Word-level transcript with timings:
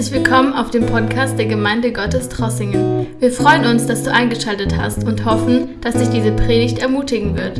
Herzlich 0.00 0.24
willkommen 0.24 0.54
auf 0.54 0.70
dem 0.70 0.86
Podcast 0.86 1.38
der 1.38 1.44
Gemeinde 1.44 1.92
Gottes 1.92 2.30
Trossingen. 2.30 3.06
Wir 3.18 3.30
freuen 3.30 3.66
uns, 3.66 3.84
dass 3.84 4.02
du 4.02 4.10
eingeschaltet 4.10 4.74
hast 4.78 5.04
und 5.04 5.26
hoffen, 5.26 5.78
dass 5.82 5.94
dich 5.94 6.08
diese 6.08 6.32
Predigt 6.32 6.78
ermutigen 6.78 7.36
wird. 7.36 7.58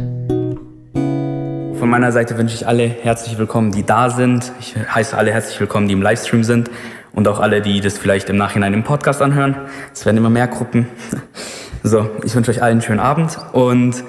Von 1.78 1.90
meiner 1.90 2.12
Seite 2.12 2.38
wünsche 2.38 2.54
ich 2.54 2.66
alle 2.66 2.84
herzlich 2.84 3.36
willkommen, 3.36 3.72
die 3.72 3.84
da 3.84 4.08
sind. 4.08 4.52
Ich 4.58 4.74
heiße 4.74 5.18
alle 5.18 5.32
herzlich 5.32 5.60
willkommen, 5.60 5.86
die 5.86 5.92
im 5.92 6.00
Livestream 6.00 6.42
sind 6.42 6.70
und 7.12 7.28
auch 7.28 7.40
alle, 7.40 7.60
die 7.60 7.82
das 7.82 7.98
vielleicht 7.98 8.30
im 8.30 8.38
Nachhinein 8.38 8.72
im 8.72 8.84
Podcast 8.84 9.20
anhören. 9.20 9.56
Es 9.92 10.06
werden 10.06 10.16
immer 10.16 10.30
mehr 10.30 10.48
Gruppen. 10.48 10.88
So, 11.82 12.08
ich 12.24 12.34
wünsche 12.34 12.50
euch 12.50 12.62
allen 12.62 12.72
einen 12.72 12.82
schönen 12.82 13.00
Abend 13.00 13.38
und 13.52 14.02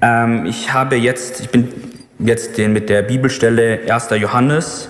ähm, 0.00 0.46
ich 0.46 0.72
habe 0.72 0.96
jetzt, 0.96 1.40
ich 1.40 1.50
bin 1.50 1.72
jetzt 2.18 2.56
den 2.58 2.74
mit 2.74 2.88
der 2.88 3.02
Bibelstelle 3.02 3.80
1. 3.90 4.08
Johannes 4.18 4.88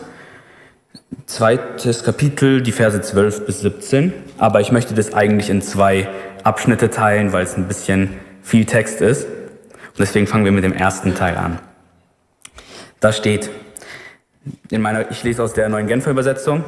zweites 1.26 2.04
Kapitel, 2.04 2.62
die 2.62 2.72
Verse 2.72 3.00
12 3.00 3.46
bis 3.46 3.60
17. 3.60 4.12
Aber 4.38 4.60
ich 4.60 4.72
möchte 4.72 4.94
das 4.94 5.14
eigentlich 5.14 5.50
in 5.50 5.62
zwei 5.62 6.08
Abschnitte 6.44 6.90
teilen, 6.90 7.32
weil 7.32 7.44
es 7.44 7.56
ein 7.56 7.68
bisschen 7.68 8.14
viel 8.42 8.64
Text 8.64 9.00
ist. 9.00 9.24
Und 9.24 9.98
deswegen 9.98 10.26
fangen 10.26 10.44
wir 10.44 10.52
mit 10.52 10.64
dem 10.64 10.72
ersten 10.72 11.14
Teil 11.14 11.36
an. 11.36 11.58
Da 13.00 13.12
steht, 13.12 13.50
in 14.70 14.80
meiner, 14.80 15.10
ich 15.10 15.22
lese 15.22 15.42
aus 15.42 15.52
der 15.52 15.68
neuen 15.68 15.86
Genfer 15.86 16.10
Übersetzung, 16.10 16.64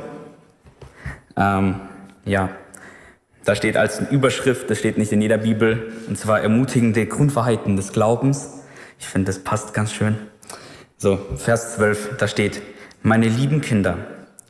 ähm, 1.37 1.77
ja, 2.25 2.51
da 3.45 3.55
steht 3.55 3.77
als 3.77 4.01
Überschrift, 4.11 4.69
das 4.69 4.79
steht 4.79 4.99
nicht 4.99 5.13
in 5.13 5.23
jeder 5.23 5.39
Bibel, 5.39 5.93
und 6.09 6.19
zwar 6.19 6.41
ermutigende 6.41 7.07
Grundwahrheiten 7.07 7.77
des 7.77 7.93
Glaubens. 7.93 8.61
Ich 8.99 9.07
finde, 9.07 9.27
das 9.27 9.39
passt 9.39 9.73
ganz 9.73 9.93
schön. 9.93 10.19
So, 10.99 11.19
Vers 11.37 11.77
12, 11.77 12.17
da 12.19 12.29
steht, 12.29 12.61
meine 13.03 13.27
lieben 13.27 13.63
Kinder, 13.63 13.96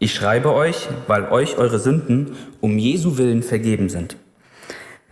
ich 0.01 0.15
schreibe 0.15 0.55
euch, 0.55 0.89
weil 1.07 1.29
euch 1.29 1.59
eure 1.59 1.79
Sünden 1.79 2.35
um 2.61 2.79
Jesu 2.79 3.19
willen 3.19 3.43
vergeben 3.43 3.91
sind. 3.91 4.17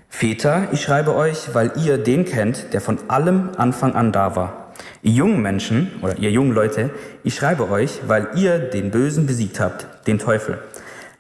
Väter, 0.08 0.68
ich 0.72 0.80
schreibe 0.80 1.14
euch, 1.14 1.54
weil 1.54 1.72
ihr 1.76 1.98
den 1.98 2.24
kennt, 2.24 2.72
der 2.72 2.80
von 2.80 2.98
allem 3.08 3.50
Anfang 3.58 3.94
an 3.94 4.12
da 4.12 4.34
war. 4.34 4.72
Ihr 5.02 5.12
jungen 5.12 5.42
Menschen 5.42 5.92
oder 6.00 6.16
ihr 6.18 6.30
jungen 6.30 6.52
Leute, 6.52 6.88
ich 7.22 7.34
schreibe 7.34 7.70
euch, 7.70 8.00
weil 8.06 8.28
ihr 8.34 8.58
den 8.58 8.90
Bösen 8.90 9.26
besiegt 9.26 9.60
habt, 9.60 9.86
den 10.06 10.18
Teufel. 10.18 10.58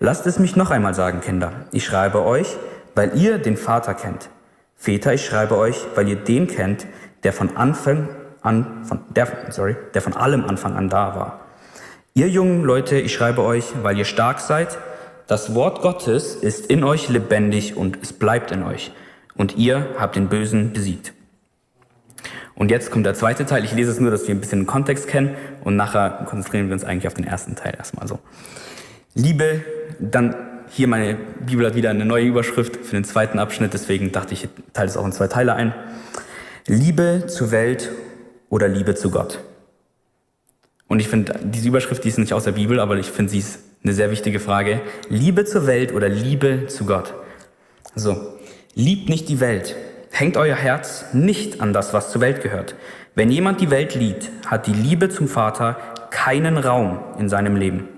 Lasst 0.00 0.26
es 0.26 0.38
mich 0.38 0.56
noch 0.56 0.70
einmal 0.70 0.94
sagen, 0.94 1.20
Kinder. 1.20 1.52
Ich 1.70 1.84
schreibe 1.84 2.24
euch, 2.24 2.56
weil 2.94 3.18
ihr 3.18 3.36
den 3.36 3.58
Vater 3.58 3.92
kennt. 3.92 4.30
Väter, 4.76 5.12
ich 5.12 5.26
schreibe 5.26 5.58
euch, 5.58 5.76
weil 5.94 6.08
ihr 6.08 6.16
den 6.16 6.46
kennt, 6.46 6.86
der 7.22 7.34
von 7.34 7.54
Anfang 7.54 8.08
an, 8.40 8.84
von, 8.84 9.00
der, 9.14 9.28
sorry, 9.50 9.76
der 9.92 10.00
von 10.00 10.14
allem 10.14 10.46
Anfang 10.46 10.74
an 10.74 10.88
da 10.88 11.14
war. 11.14 11.37
Ihr 12.18 12.28
jungen 12.28 12.64
Leute, 12.64 12.98
ich 12.98 13.12
schreibe 13.12 13.44
euch, 13.44 13.64
weil 13.84 13.96
ihr 13.96 14.04
stark 14.04 14.40
seid. 14.40 14.76
Das 15.28 15.54
Wort 15.54 15.82
Gottes 15.82 16.34
ist 16.34 16.66
in 16.66 16.82
euch 16.82 17.08
lebendig 17.08 17.76
und 17.76 17.96
es 18.02 18.12
bleibt 18.12 18.50
in 18.50 18.64
euch. 18.64 18.90
Und 19.36 19.56
ihr 19.56 19.86
habt 20.00 20.16
den 20.16 20.28
Bösen 20.28 20.72
besiegt. 20.72 21.12
Und 22.56 22.72
jetzt 22.72 22.90
kommt 22.90 23.06
der 23.06 23.14
zweite 23.14 23.46
Teil. 23.46 23.64
Ich 23.64 23.72
lese 23.72 23.92
es 23.92 24.00
nur, 24.00 24.10
dass 24.10 24.26
wir 24.26 24.34
ein 24.34 24.40
bisschen 24.40 24.62
den 24.62 24.66
Kontext 24.66 25.06
kennen 25.06 25.36
und 25.62 25.76
nachher 25.76 26.24
konzentrieren 26.28 26.66
wir 26.66 26.72
uns 26.72 26.82
eigentlich 26.82 27.06
auf 27.06 27.14
den 27.14 27.24
ersten 27.24 27.54
Teil 27.54 27.74
erstmal 27.78 28.08
so. 28.08 28.18
Liebe, 29.14 29.62
dann 30.00 30.34
hier 30.70 30.88
meine 30.88 31.16
Bibel 31.46 31.64
hat 31.64 31.76
wieder 31.76 31.90
eine 31.90 32.04
neue 32.04 32.24
Überschrift 32.24 32.84
für 32.84 32.96
den 32.96 33.04
zweiten 33.04 33.38
Abschnitt, 33.38 33.74
deswegen 33.74 34.10
dachte 34.10 34.34
ich, 34.34 34.42
ich 34.42 34.50
teile 34.72 34.88
es 34.88 34.96
auch 34.96 35.04
in 35.04 35.12
zwei 35.12 35.28
Teile 35.28 35.54
ein. 35.54 35.72
Liebe 36.66 37.26
zur 37.28 37.52
Welt 37.52 37.92
oder 38.50 38.66
Liebe 38.66 38.96
zu 38.96 39.12
Gott. 39.12 39.38
Und 40.88 41.00
ich 41.00 41.08
finde, 41.08 41.38
diese 41.44 41.68
Überschrift, 41.68 42.02
die 42.02 42.08
ist 42.08 42.18
nicht 42.18 42.32
aus 42.32 42.44
der 42.44 42.52
Bibel, 42.52 42.80
aber 42.80 42.96
ich 42.96 43.10
finde, 43.10 43.30
sie 43.30 43.38
ist 43.38 43.60
eine 43.84 43.92
sehr 43.92 44.10
wichtige 44.10 44.40
Frage. 44.40 44.80
Liebe 45.08 45.44
zur 45.44 45.66
Welt 45.66 45.92
oder 45.92 46.08
Liebe 46.08 46.66
zu 46.66 46.86
Gott? 46.86 47.14
So, 47.94 48.38
liebt 48.74 49.08
nicht 49.08 49.28
die 49.28 49.40
Welt. 49.40 49.76
Hängt 50.10 50.36
euer 50.36 50.56
Herz 50.56 51.04
nicht 51.12 51.60
an 51.60 51.72
das, 51.72 51.92
was 51.92 52.10
zur 52.10 52.22
Welt 52.22 52.42
gehört. 52.42 52.74
Wenn 53.14 53.30
jemand 53.30 53.60
die 53.60 53.70
Welt 53.70 53.94
liebt, 53.94 54.30
hat 54.46 54.66
die 54.66 54.72
Liebe 54.72 55.10
zum 55.10 55.28
Vater 55.28 55.76
keinen 56.10 56.56
Raum 56.56 56.98
in 57.18 57.28
seinem 57.28 57.56
Leben. 57.56 57.88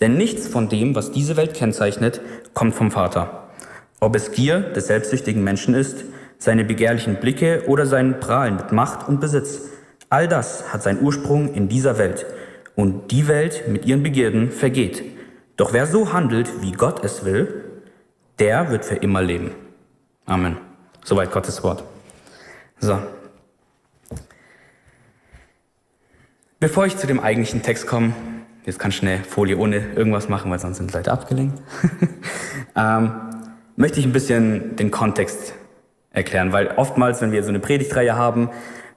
Denn 0.00 0.16
nichts 0.16 0.46
von 0.46 0.68
dem, 0.68 0.94
was 0.94 1.10
diese 1.10 1.36
Welt 1.36 1.54
kennzeichnet, 1.54 2.20
kommt 2.54 2.74
vom 2.74 2.90
Vater. 2.90 3.48
Ob 4.00 4.14
es 4.14 4.32
Gier 4.32 4.60
des 4.60 4.86
selbstsüchtigen 4.86 5.42
Menschen 5.42 5.74
ist, 5.74 6.04
seine 6.38 6.64
begehrlichen 6.64 7.16
Blicke 7.16 7.64
oder 7.66 7.86
sein 7.86 8.20
Prahlen 8.20 8.56
mit 8.56 8.70
Macht 8.70 9.08
und 9.08 9.20
Besitz, 9.20 9.62
All 10.10 10.26
das 10.28 10.72
hat 10.72 10.82
seinen 10.82 11.02
Ursprung 11.02 11.52
in 11.54 11.68
dieser 11.68 11.98
Welt. 11.98 12.26
Und 12.74 13.10
die 13.10 13.28
Welt 13.28 13.68
mit 13.68 13.84
ihren 13.84 14.02
Begierden 14.02 14.50
vergeht. 14.50 15.02
Doch 15.56 15.72
wer 15.72 15.86
so 15.86 16.12
handelt, 16.12 16.62
wie 16.62 16.72
Gott 16.72 17.04
es 17.04 17.24
will, 17.24 17.64
der 18.38 18.70
wird 18.70 18.84
für 18.84 18.94
immer 18.94 19.20
leben. 19.20 19.50
Amen. 20.24 20.56
Soweit 21.04 21.32
Gottes 21.32 21.62
Wort. 21.64 21.82
So. 22.78 22.98
Bevor 26.60 26.86
ich 26.86 26.96
zu 26.96 27.06
dem 27.06 27.20
eigentlichen 27.20 27.62
Text 27.62 27.86
komme, 27.86 28.12
jetzt 28.64 28.78
kann 28.78 28.90
ich 28.90 28.96
schnell 28.96 29.22
Folie 29.24 29.56
ohne 29.56 29.94
irgendwas 29.94 30.28
machen, 30.28 30.50
weil 30.50 30.58
sonst 30.58 30.78
sind 30.78 30.92
Leute 30.92 31.10
abgelenkt, 31.10 31.60
ähm, 32.76 33.12
möchte 33.76 34.00
ich 34.00 34.06
ein 34.06 34.12
bisschen 34.12 34.76
den 34.76 34.90
Kontext 34.90 35.54
erklären, 36.12 36.52
weil 36.52 36.68
oftmals, 36.76 37.20
wenn 37.20 37.32
wir 37.32 37.42
so 37.42 37.48
eine 37.48 37.60
Predigtreihe 37.60 38.16
haben, 38.16 38.50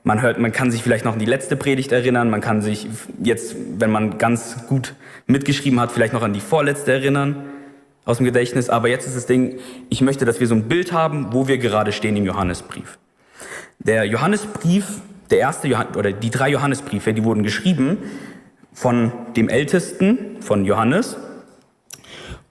man 0.04 0.22
hört, 0.22 0.40
man 0.40 0.52
kann 0.52 0.72
sich 0.72 0.82
vielleicht 0.84 1.06
noch 1.06 1.14
an 1.14 1.20
die 1.20 1.26
letzte 1.26 1.56
Predigt 1.56 1.92
erinnern, 1.92 2.30
man 2.30 2.42
kann 2.42 2.62
sich 2.62 2.88
jetzt, 3.24 3.56
wenn 3.78 3.92
man 3.92 4.18
ganz 4.18 4.68
gut 4.68 4.96
mitgeschrieben 5.28 5.80
hat, 5.80 5.92
vielleicht 5.92 6.14
noch 6.14 6.24
an 6.24 6.34
die 6.34 6.40
vorletzte 6.40 6.92
erinnern 6.92 7.50
aus 8.06 8.18
dem 8.18 8.26
Gedächtnis. 8.26 8.70
Aber 8.70 8.88
jetzt 8.88 9.06
ist 9.06 9.16
das 9.16 9.26
Ding, 9.26 9.60
ich 9.90 10.02
möchte, 10.02 10.26
dass 10.26 10.40
wir 10.40 10.48
so 10.48 10.56
ein 10.56 10.68
Bild 10.68 10.92
haben, 10.92 11.28
wo 11.32 11.48
wir 11.48 11.58
gerade 11.58 11.92
stehen 11.92 12.18
im 12.18 12.26
Johannesbrief. 12.26 12.98
Der 13.80 14.06
Johannesbrief, 14.06 14.86
der 15.30 15.40
erste 15.40 15.68
Johann 15.68 15.96
oder 15.96 16.12
die 16.12 16.30
drei 16.30 16.50
Johannesbriefe, 16.50 17.14
die 17.14 17.24
wurden 17.24 17.44
geschrieben 17.44 17.98
von 18.74 19.12
dem 19.36 19.50
Ältesten, 19.50 20.38
von 20.42 20.66
Johannes. 20.66 21.18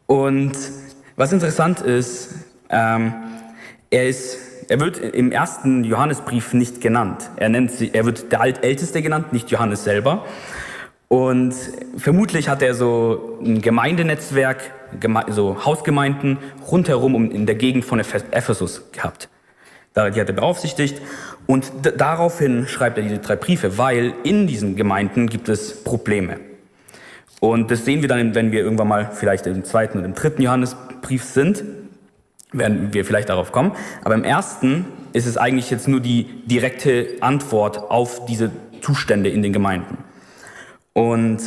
Und 0.06 0.52
was 1.16 1.32
interessant 1.32 1.80
ist, 1.80 2.34
ähm, 2.68 3.12
er 3.90 4.08
ist 4.08 4.38
er 4.70 4.78
wird 4.78 4.98
im 4.98 5.32
ersten 5.32 5.82
Johannesbrief 5.82 6.54
nicht 6.54 6.80
genannt. 6.80 7.28
Er, 7.34 7.48
nennt 7.48 7.72
sie, 7.72 7.90
er 7.92 8.06
wird 8.06 8.30
der 8.30 8.40
Altälteste 8.40 9.02
genannt, 9.02 9.32
nicht 9.32 9.50
Johannes 9.50 9.82
selber. 9.82 10.24
Und 11.08 11.56
vermutlich 11.96 12.48
hat 12.48 12.62
er 12.62 12.74
so 12.74 13.40
ein 13.44 13.60
Gemeindenetzwerk, 13.62 14.70
so 15.28 15.64
Hausgemeinden 15.64 16.38
rundherum 16.70 17.32
in 17.32 17.46
der 17.46 17.56
Gegend 17.56 17.84
von 17.84 17.98
Ephesus 17.98 18.92
gehabt. 18.92 19.28
Die 19.96 20.00
hat 20.00 20.16
er 20.16 20.32
beaufsichtigt. 20.32 21.02
Und 21.48 21.72
daraufhin 21.96 22.68
schreibt 22.68 22.96
er 22.96 23.02
diese 23.02 23.18
drei 23.18 23.34
Briefe, 23.34 23.76
weil 23.76 24.14
in 24.22 24.46
diesen 24.46 24.76
Gemeinden 24.76 25.28
gibt 25.28 25.48
es 25.48 25.82
Probleme. 25.82 26.38
Und 27.40 27.72
das 27.72 27.84
sehen 27.84 28.02
wir 28.02 28.08
dann, 28.08 28.36
wenn 28.36 28.52
wir 28.52 28.60
irgendwann 28.60 28.86
mal 28.86 29.10
vielleicht 29.12 29.48
im 29.48 29.64
zweiten 29.64 29.98
und 29.98 30.04
im 30.04 30.14
dritten 30.14 30.42
Johannesbrief 30.42 31.24
sind 31.24 31.64
werden 32.52 32.92
wir 32.92 33.04
vielleicht 33.04 33.28
darauf 33.28 33.52
kommen. 33.52 33.72
Aber 34.02 34.14
im 34.14 34.24
ersten 34.24 34.86
ist 35.12 35.26
es 35.26 35.36
eigentlich 35.36 35.70
jetzt 35.70 35.88
nur 35.88 36.00
die 36.00 36.24
direkte 36.46 37.08
Antwort 37.20 37.90
auf 37.90 38.24
diese 38.26 38.50
Zustände 38.80 39.28
in 39.30 39.42
den 39.42 39.52
Gemeinden. 39.52 39.98
Und 40.92 41.40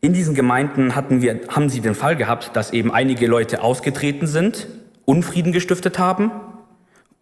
in 0.00 0.12
diesen 0.12 0.34
Gemeinden 0.34 0.94
hatten 0.94 1.22
wir, 1.22 1.40
haben 1.48 1.68
sie 1.68 1.80
den 1.80 1.94
Fall 1.94 2.16
gehabt, 2.16 2.50
dass 2.54 2.72
eben 2.72 2.92
einige 2.92 3.26
Leute 3.26 3.62
ausgetreten 3.62 4.26
sind, 4.26 4.68
Unfrieden 5.04 5.52
gestiftet 5.52 5.98
haben 5.98 6.30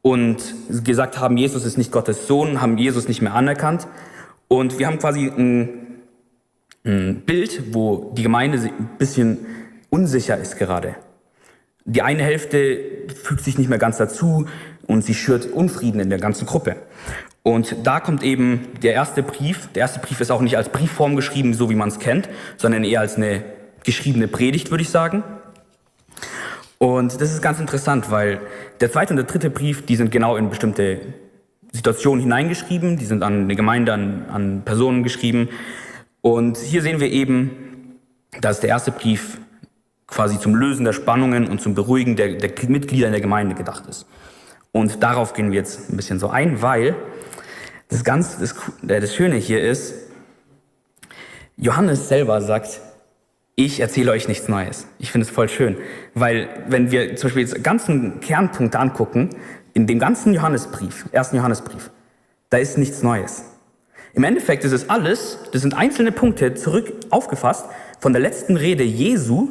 und 0.03 0.43
gesagt 0.85 1.21
haben, 1.21 1.37
Jesus 1.37 1.65
ist 1.65 1.79
nicht 1.79 1.93
Gottes 1.93 2.27
Sohn, 2.27 2.61
haben 2.61 2.79
Jesus 2.79 3.07
nicht 3.07 3.23
mehr 3.23 3.35
anerkannt. 3.35 3.87
Und 4.49 4.79
wir 4.79 4.89
haben 4.89 4.99
quasi 4.99 5.29
ein, 5.29 5.99
ein 6.85 7.23
Bild, 7.25 7.75
wo 7.75 8.13
die 8.17 8.25
Gemeinde 8.25 8.59
ein 8.59 8.89
bisschen 8.99 9.39
unsicher 9.89 10.37
ist 10.37 10.59
gerade. 10.59 10.97
Die 11.87 12.03
eine 12.03 12.25
Hälfte 12.25 12.81
fügt 13.23 13.43
sich 13.43 13.59
nicht 13.59 13.71
mehr 13.71 13.79
ganz 13.79 13.97
dazu 13.97 14.47
und 14.87 15.05
sie 15.05 15.15
schürt 15.15 15.47
Unfrieden 15.47 16.01
in 16.01 16.11
der 16.11 16.19
ganzen 16.19 16.45
Gruppe. 16.45 16.77
Und 17.45 17.77
da 17.85 18.01
kommt 18.01 18.25
eben 18.25 18.67
der 18.83 18.93
erste 18.95 19.23
Brief. 19.23 19.69
Der 19.73 19.83
erste 19.83 20.01
Brief 20.01 20.21
ist 20.21 20.33
auch 20.33 20.41
nicht 20.41 20.57
als 20.57 20.69
Briefform 20.69 21.15
geschrieben, 21.15 21.55
so 21.55 21.71
wie 21.71 21.77
man 21.77 21.89
es 21.89 22.01
kennt, 22.01 22.29
sondern 22.57 22.83
eher 22.83 23.01
als 23.01 23.15
eine 23.15 23.45
geschriebene 23.85 24.27
Predigt, 24.27 24.73
würde 24.73 24.83
ich 24.83 24.91
sagen. 24.91 25.23
Und 26.79 27.21
das 27.21 27.33
ist 27.33 27.41
ganz 27.41 27.61
interessant, 27.61 28.11
weil 28.11 28.41
der 28.81 28.91
zweite 28.91 29.13
und 29.13 29.17
der 29.17 29.27
dritte 29.27 29.49
Brief, 29.49 29.87
die 29.87 29.95
sind 29.95 30.11
genau 30.11 30.37
in 30.37 30.51
bestimmte 30.51 31.01
Situationen 31.71 32.21
hineingeschrieben, 32.21 32.97
die 32.97 33.07
sind 33.07 33.23
an 33.23 33.45
eine 33.45 33.55
Gemeinde, 33.55 33.93
an, 33.93 34.27
an 34.29 34.63
Personen 34.65 35.05
geschrieben. 35.05 35.49
Und 36.21 36.59
hier 36.59 36.83
sehen 36.83 36.99
wir 36.99 37.13
eben, 37.13 37.51
dass 38.41 38.59
der 38.59 38.71
erste 38.71 38.91
Brief 38.91 39.39
quasi 40.07 40.39
zum 40.39 40.55
Lösen 40.55 40.85
der 40.85 40.93
Spannungen 40.93 41.49
und 41.49 41.61
zum 41.61 41.75
Beruhigen 41.75 42.17
der, 42.17 42.35
der 42.35 42.51
Mitglieder 42.69 43.07
in 43.07 43.13
der 43.13 43.21
Gemeinde 43.21 43.55
gedacht 43.55 43.87
ist. 43.87 44.07
Und 44.73 45.03
darauf 45.03 45.33
gehen 45.33 45.51
wir 45.51 45.59
jetzt 45.59 45.91
ein 45.91 45.97
bisschen 45.97 46.19
so 46.19 46.29
ein, 46.29 46.63
weil 46.63 46.95
das 47.89 48.05
ganz, 48.05 48.39
das, 48.39 48.55
das 48.83 49.15
Schöne 49.15 49.37
hier 49.37 49.63
ist, 49.63 49.95
Johannes 51.57 52.09
selber 52.09 52.41
sagt, 52.43 52.81
ich 53.55 53.81
erzähle 53.81 54.13
euch 54.13 54.29
nichts 54.29 54.49
Neues. 54.49 54.87
Ich 54.99 55.11
finde 55.11 55.27
es 55.27 55.31
voll 55.31 55.49
schön, 55.49 55.79
weil 56.13 56.49
wenn 56.69 56.91
wir 56.91 57.17
zum 57.17 57.29
Beispiel 57.29 57.43
jetzt 57.43 57.65
ganzen 57.65 58.21
Kernpunkte 58.21 58.79
angucken, 58.79 59.31
in 59.73 59.87
dem 59.87 59.99
ganzen 59.99 60.35
Johannesbrief, 60.35 61.07
ersten 61.13 61.37
Johannesbrief, 61.37 61.91
da 62.51 62.59
ist 62.59 62.77
nichts 62.77 63.03
Neues. 63.03 63.45
Im 64.13 64.25
Endeffekt 64.25 64.65
ist 64.65 64.73
es 64.73 64.91
alles, 64.91 65.39
das 65.53 65.63
sind 65.63 65.75
einzelne 65.75 66.13
Punkte 66.13 66.55
zurück 66.55 66.93
aufgefasst 67.11 67.67
von 67.99 68.13
der 68.13 68.21
letzten 68.21 68.57
Rede 68.57 68.85
Jesu 68.85 69.49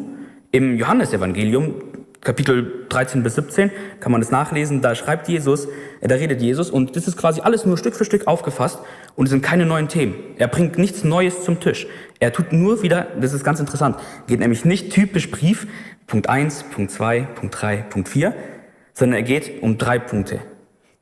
im 0.51 0.77
Johannesevangelium, 0.77 1.75
Kapitel 2.21 2.87
13 2.89 3.21
bis 3.21 3.35
17, 3.35 3.69
kann 3.99 4.11
man 4.11 4.19
das 4.19 4.31
nachlesen, 4.31 4.81
da 4.81 4.95
schreibt 4.95 5.27
Jesus, 5.27 5.67
äh, 6.01 6.07
da 6.07 6.15
redet 6.15 6.41
Jesus 6.41 6.71
und 6.71 6.95
das 6.95 7.07
ist 7.07 7.17
quasi 7.17 7.41
alles 7.41 7.65
nur 7.65 7.77
Stück 7.77 7.95
für 7.95 8.03
Stück 8.03 8.25
aufgefasst 8.25 8.79
und 9.15 9.25
es 9.25 9.31
sind 9.31 9.43
keine 9.43 9.65
neuen 9.65 9.87
Themen. 9.87 10.15
Er 10.37 10.47
bringt 10.47 10.79
nichts 10.79 11.03
Neues 11.03 11.43
zum 11.43 11.59
Tisch. 11.59 11.85
Er 12.19 12.33
tut 12.33 12.51
nur 12.51 12.81
wieder, 12.81 13.07
das 13.21 13.33
ist 13.33 13.43
ganz 13.43 13.59
interessant, 13.59 13.97
geht 14.25 14.39
nämlich 14.39 14.65
nicht 14.65 14.91
typisch 14.91 15.29
Brief, 15.29 15.67
Punkt 16.07 16.27
1, 16.27 16.63
Punkt 16.71 16.91
2, 16.91 17.21
Punkt 17.35 17.61
3, 17.61 17.77
Punkt 17.89 18.09
4, 18.09 18.33
sondern 18.93 19.17
er 19.17 19.23
geht 19.23 19.61
um 19.61 19.77
drei 19.77 19.99
Punkte. 19.99 20.39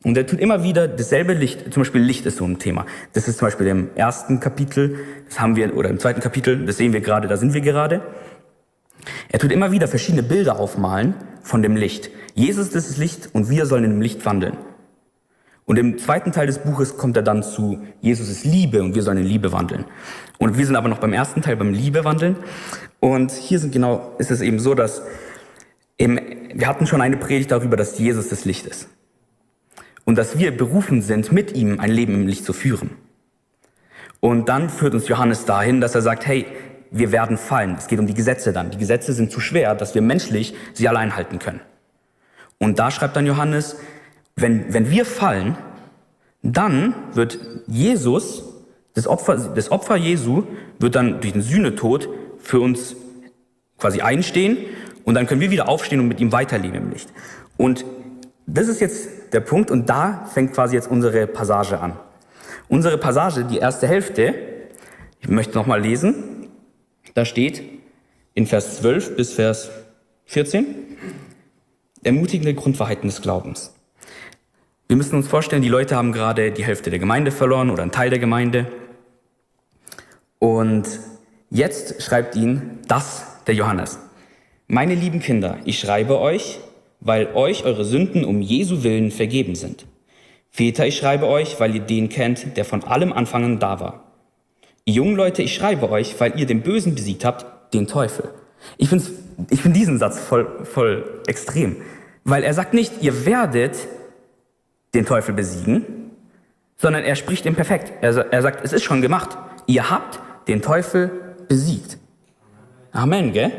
Und 0.04 0.18
er 0.18 0.28
tut 0.28 0.40
immer 0.40 0.64
wieder 0.64 0.90
dasselbe 0.90 1.34
Licht, 1.34 1.74
zum 1.74 1.82
Beispiel 1.82 2.02
Licht 2.02 2.26
ist 2.26 2.38
so 2.38 2.46
ein 2.46 2.60
Thema. 2.60 2.86
Das 3.14 3.30
ist 3.30 3.38
zum 3.38 3.48
Beispiel 3.48 3.68
im 3.68 3.90
ersten 3.96 4.42
Kapitel, 4.42 4.98
das 5.30 5.40
haben 5.40 5.56
wir, 5.56 5.76
oder 5.78 5.90
im 5.90 6.00
zweiten 6.00 6.20
Kapitel, 6.20 6.66
das 6.66 6.76
sehen 6.76 6.92
wir 6.92 7.00
gerade, 7.00 7.30
da 7.30 7.38
sind 7.38 7.54
wir 7.54 7.62
gerade. 7.62 8.02
Er 9.30 9.40
tut 9.40 9.52
immer 9.52 9.72
wieder 9.72 9.88
verschiedene 9.88 10.24
Bilder 10.24 10.60
aufmalen 10.60 11.16
von 11.42 11.62
dem 11.62 11.76
Licht. 11.76 12.10
Jesus 12.36 12.68
ist 12.68 12.90
das 12.90 12.98
Licht 12.98 13.30
und 13.34 13.50
wir 13.50 13.66
sollen 13.66 13.84
in 13.84 13.92
dem 13.92 14.02
Licht 14.02 14.26
wandeln. 14.26 14.58
Und 15.66 15.78
im 15.80 15.98
zweiten 15.98 16.32
Teil 16.32 16.48
des 16.48 16.60
Buches 16.60 16.98
kommt 16.98 17.16
er 17.16 17.24
dann 17.24 17.42
zu 17.42 17.82
Jesus 18.02 18.30
ist 18.30 18.44
Liebe 18.44 18.84
und 18.84 18.96
wir 18.96 19.04
sollen 19.04 19.20
in 19.20 19.26
Liebe 19.26 19.52
wandeln. 19.52 19.86
Und 20.38 20.58
wir 20.58 20.66
sind 20.66 20.76
aber 20.76 20.90
noch 20.90 21.00
beim 21.00 21.14
ersten 21.14 21.42
Teil, 21.42 21.56
beim 21.56 21.74
Liebe 21.74 22.04
wandeln. 22.04 22.36
Und 23.00 23.32
hier 23.32 23.60
sind 23.60 23.72
genau, 23.72 24.14
ist 24.18 24.32
es 24.32 24.42
eben 24.42 24.60
so, 24.60 24.76
dass 24.76 25.02
im, 25.98 26.20
wir 26.54 26.68
hatten 26.68 26.86
schon 26.86 27.02
eine 27.02 27.18
Predigt 27.18 27.52
darüber, 27.52 27.78
dass 27.78 27.98
Jesus 27.98 28.30
das 28.30 28.44
Licht 28.44 28.66
ist. 28.66 28.90
Und 30.06 30.18
dass 30.18 30.38
wir 30.38 30.56
berufen 30.56 31.02
sind, 31.02 31.32
mit 31.32 31.56
ihm 31.56 31.80
ein 31.80 31.92
Leben 31.92 32.14
im 32.14 32.28
Licht 32.28 32.44
zu 32.44 32.52
führen. 32.52 32.92
Und 34.20 34.50
dann 34.50 34.70
führt 34.70 34.94
uns 34.94 35.08
Johannes 35.08 35.46
dahin, 35.46 35.80
dass 35.80 35.96
er 35.96 36.02
sagt, 36.02 36.26
hey, 36.26 36.46
wir 36.94 37.12
werden 37.12 37.38
fallen. 37.38 37.76
Es 37.78 37.88
geht 37.88 38.00
um 38.00 38.08
die 38.08 38.14
Gesetze 38.14 38.54
dann. 38.54 38.70
Die 38.70 38.78
Gesetze 38.78 39.14
sind 39.14 39.32
zu 39.32 39.40
schwer, 39.40 39.76
dass 39.76 39.96
wir 39.96 40.02
menschlich 40.02 40.56
sie 40.74 40.88
allein 40.88 41.16
halten 41.16 41.40
können. 41.40 41.60
Und 42.60 42.80
da 42.80 42.92
schreibt 42.92 43.16
dann 43.16 43.26
Johannes, 43.26 43.76
wenn, 44.36 44.74
wenn 44.74 44.90
wir 44.90 45.06
fallen, 45.06 45.58
dann 46.44 46.94
wird 47.14 47.40
Jesus, 47.68 48.44
das 48.94 49.08
Opfer, 49.08 49.36
das 49.56 49.72
Opfer 49.72 49.96
Jesu, 49.96 50.44
wird 50.80 50.96
dann 50.96 51.20
durch 51.20 51.34
den 51.34 51.42
Sühnetod 51.42 52.10
für 52.38 52.60
uns 52.60 52.96
quasi 53.80 54.02
einstehen 54.02 54.58
und 55.04 55.16
dann 55.16 55.26
können 55.26 55.42
wir 55.42 55.52
wieder 55.52 55.68
aufstehen 55.68 56.00
und 56.00 56.08
mit 56.08 56.20
ihm 56.20 56.32
weiterleben 56.32 56.78
im 56.78 56.92
Licht. 56.92 57.10
Und 57.58 57.86
das 58.46 58.68
ist 58.68 58.82
jetzt 58.82 59.34
der 59.34 59.40
Punkt 59.40 59.72
und 59.72 59.90
da 59.90 60.30
fängt 60.32 60.54
quasi 60.54 60.76
jetzt 60.76 60.90
unsere 60.90 61.26
Passage 61.26 61.80
an. 61.80 61.94
Unsere 62.68 62.98
Passage, 62.98 63.46
die 63.46 63.58
erste 63.58 63.88
Hälfte, 63.88 64.36
ich 65.20 65.30
möchte 65.30 65.56
nochmal 65.56 65.82
lesen, 65.82 66.33
da 67.14 67.26
steht 67.26 67.62
in 68.34 68.48
Vers 68.48 68.78
12 68.78 69.16
bis 69.16 69.34
Vers 69.34 69.70
14 70.26 70.66
ermutigende 72.04 72.54
Grundwahrheiten 72.54 73.08
des 73.10 73.22
Glaubens. 73.22 73.74
Wir 74.88 74.98
müssen 74.98 75.16
uns 75.16 75.28
vorstellen, 75.28 75.62
die 75.62 75.70
Leute 75.70 75.96
haben 75.96 76.12
gerade 76.12 76.52
die 76.52 76.66
Hälfte 76.66 76.90
der 76.90 77.00
Gemeinde 77.00 77.32
verloren 77.32 77.70
oder 77.70 77.84
einen 77.84 77.92
Teil 77.92 78.10
der 78.10 78.20
Gemeinde. 78.20 78.68
Und 80.40 80.84
jetzt 81.50 82.02
schreibt 82.04 82.36
ihnen 82.36 82.80
das 82.88 83.26
der 83.48 83.56
Johannes. 83.56 84.00
Meine 84.68 84.96
lieben 84.96 85.20
Kinder, 85.20 85.60
ich 85.66 85.80
schreibe 85.80 86.20
euch, 86.20 86.60
weil 87.00 87.34
euch 87.34 87.64
eure 87.64 87.86
Sünden 87.86 88.26
um 88.26 88.42
Jesu 88.42 88.84
willen 88.84 89.12
vergeben 89.12 89.56
sind. 89.56 89.86
Väter, 90.50 90.86
ich 90.86 90.98
schreibe 90.98 91.28
euch, 91.28 91.60
weil 91.60 91.76
ihr 91.76 91.82
den 91.82 92.10
kennt, 92.10 92.58
der 92.58 92.66
von 92.66 92.84
allem 92.84 93.14
Anfangen 93.14 93.60
da 93.60 93.80
war. 93.80 94.13
Ihr 94.86 95.04
Leute, 95.04 95.42
ich 95.42 95.56
schreibe 95.56 95.90
euch, 95.90 96.20
weil 96.20 96.38
ihr 96.40 96.46
den 96.46 96.62
Bösen 96.62 96.96
besiegt 96.96 97.24
habt, 97.24 97.74
den 97.74 97.88
Teufel. 97.88 98.30
Ich 98.78 98.90
finde 98.90 99.06
ich 99.50 99.62
find 99.62 99.76
diesen 99.76 99.98
Satz 99.98 100.20
voll, 100.20 100.66
voll 100.66 101.22
extrem. 101.28 101.78
Weil 102.24 102.44
er 102.44 102.54
sagt 102.54 102.74
nicht, 102.74 103.02
ihr 103.02 103.26
werdet 103.26 103.76
den 104.94 105.06
Teufel 105.06 105.34
besiegen, 105.34 106.12
sondern 106.78 107.04
er 107.04 107.16
spricht 107.16 107.46
ihm 107.46 107.56
perfekt. 107.56 107.94
Er, 108.02 108.16
er 108.32 108.42
sagt, 108.42 108.64
es 108.64 108.74
ist 108.74 108.84
schon 108.84 109.02
gemacht. 109.02 109.38
Ihr 109.68 109.90
habt 109.90 110.20
den 110.48 110.62
Teufel 110.62 111.12
besiegt. 111.48 111.98
Amen, 112.92 113.32
gell? 113.32 113.52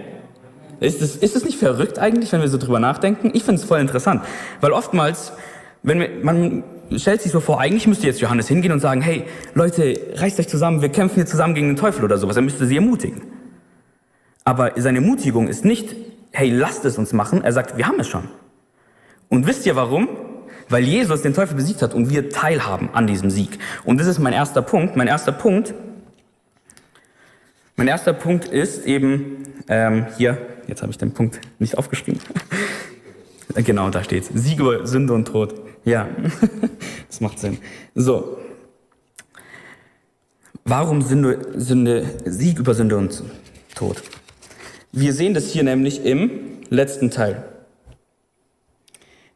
Ist 0.80 1.00
es, 1.00 1.16
ist 1.16 1.44
nicht 1.44 1.58
verrückt 1.58 1.98
eigentlich, 1.98 2.30
wenn 2.32 2.40
wir 2.40 2.48
so 2.48 2.58
drüber 2.58 2.80
nachdenken? 2.80 3.30
Ich 3.32 3.44
finde 3.44 3.60
es 3.60 3.66
voll 3.66 3.80
interessant, 3.80 4.22
weil 4.60 4.72
oftmals, 4.72 5.32
wenn 5.82 6.00
wir, 6.00 6.10
man 6.22 6.62
stellt 6.96 7.22
sich 7.22 7.32
so 7.32 7.40
vor, 7.40 7.60
eigentlich 7.60 7.86
müsste 7.86 8.06
jetzt 8.06 8.20
Johannes 8.20 8.48
hingehen 8.48 8.72
und 8.72 8.80
sagen, 8.80 9.00
hey, 9.00 9.24
Leute, 9.54 9.98
reißt 10.14 10.38
euch 10.40 10.48
zusammen, 10.48 10.82
wir 10.82 10.88
kämpfen 10.88 11.16
hier 11.16 11.26
zusammen 11.26 11.54
gegen 11.54 11.68
den 11.68 11.76
Teufel 11.76 12.04
oder 12.04 12.18
sowas. 12.18 12.36
Er 12.36 12.42
müsste 12.42 12.66
sie 12.66 12.76
ermutigen. 12.76 13.22
Aber 14.44 14.72
seine 14.76 14.98
Ermutigung 14.98 15.48
ist 15.48 15.64
nicht, 15.64 15.96
hey, 16.32 16.50
lasst 16.50 16.84
es 16.84 16.98
uns 16.98 17.12
machen. 17.12 17.42
Er 17.42 17.52
sagt, 17.52 17.76
wir 17.76 17.86
haben 17.86 17.98
es 18.00 18.08
schon. 18.08 18.28
Und 19.28 19.46
wisst 19.46 19.66
ihr 19.66 19.76
warum? 19.76 20.08
Weil 20.68 20.84
Jesus 20.84 21.22
den 21.22 21.34
Teufel 21.34 21.56
besiegt 21.56 21.82
hat 21.82 21.94
und 21.94 22.10
wir 22.10 22.30
teilhaben 22.30 22.90
an 22.92 23.06
diesem 23.06 23.30
Sieg. 23.30 23.58
Und 23.84 23.98
das 23.98 24.06
ist 24.06 24.18
mein 24.18 24.32
erster 24.32 24.62
Punkt. 24.62 24.96
Mein 24.96 25.06
erster 25.06 25.32
Punkt, 25.32 25.74
mein 27.76 27.88
erster 27.88 28.12
Punkt 28.12 28.44
ist 28.46 28.86
eben 28.86 29.44
ähm, 29.68 30.06
hier, 30.16 30.38
jetzt 30.68 30.82
habe 30.82 30.92
ich 30.92 30.98
den 30.98 31.12
Punkt 31.12 31.40
nicht 31.58 31.76
aufgeschrieben. 31.76 32.20
genau, 33.56 33.90
da 33.90 34.04
steht 34.04 34.26
Sieg 34.32 34.60
über 34.60 34.86
Sünde 34.86 35.12
und 35.12 35.26
Tod. 35.26 35.63
Ja, 35.84 36.08
das 37.08 37.20
macht 37.20 37.38
Sinn. 37.38 37.58
So. 37.94 38.38
Warum 40.64 41.02
Sünde, 41.02 41.46
Sünde, 41.56 42.06
Sieg 42.24 42.58
über 42.58 42.74
Sünde 42.74 42.96
und 42.96 43.22
Tod? 43.74 44.02
Wir 44.92 45.12
sehen 45.12 45.34
das 45.34 45.50
hier 45.50 45.62
nämlich 45.62 46.04
im 46.04 46.30
letzten 46.70 47.10
Teil. 47.10 47.44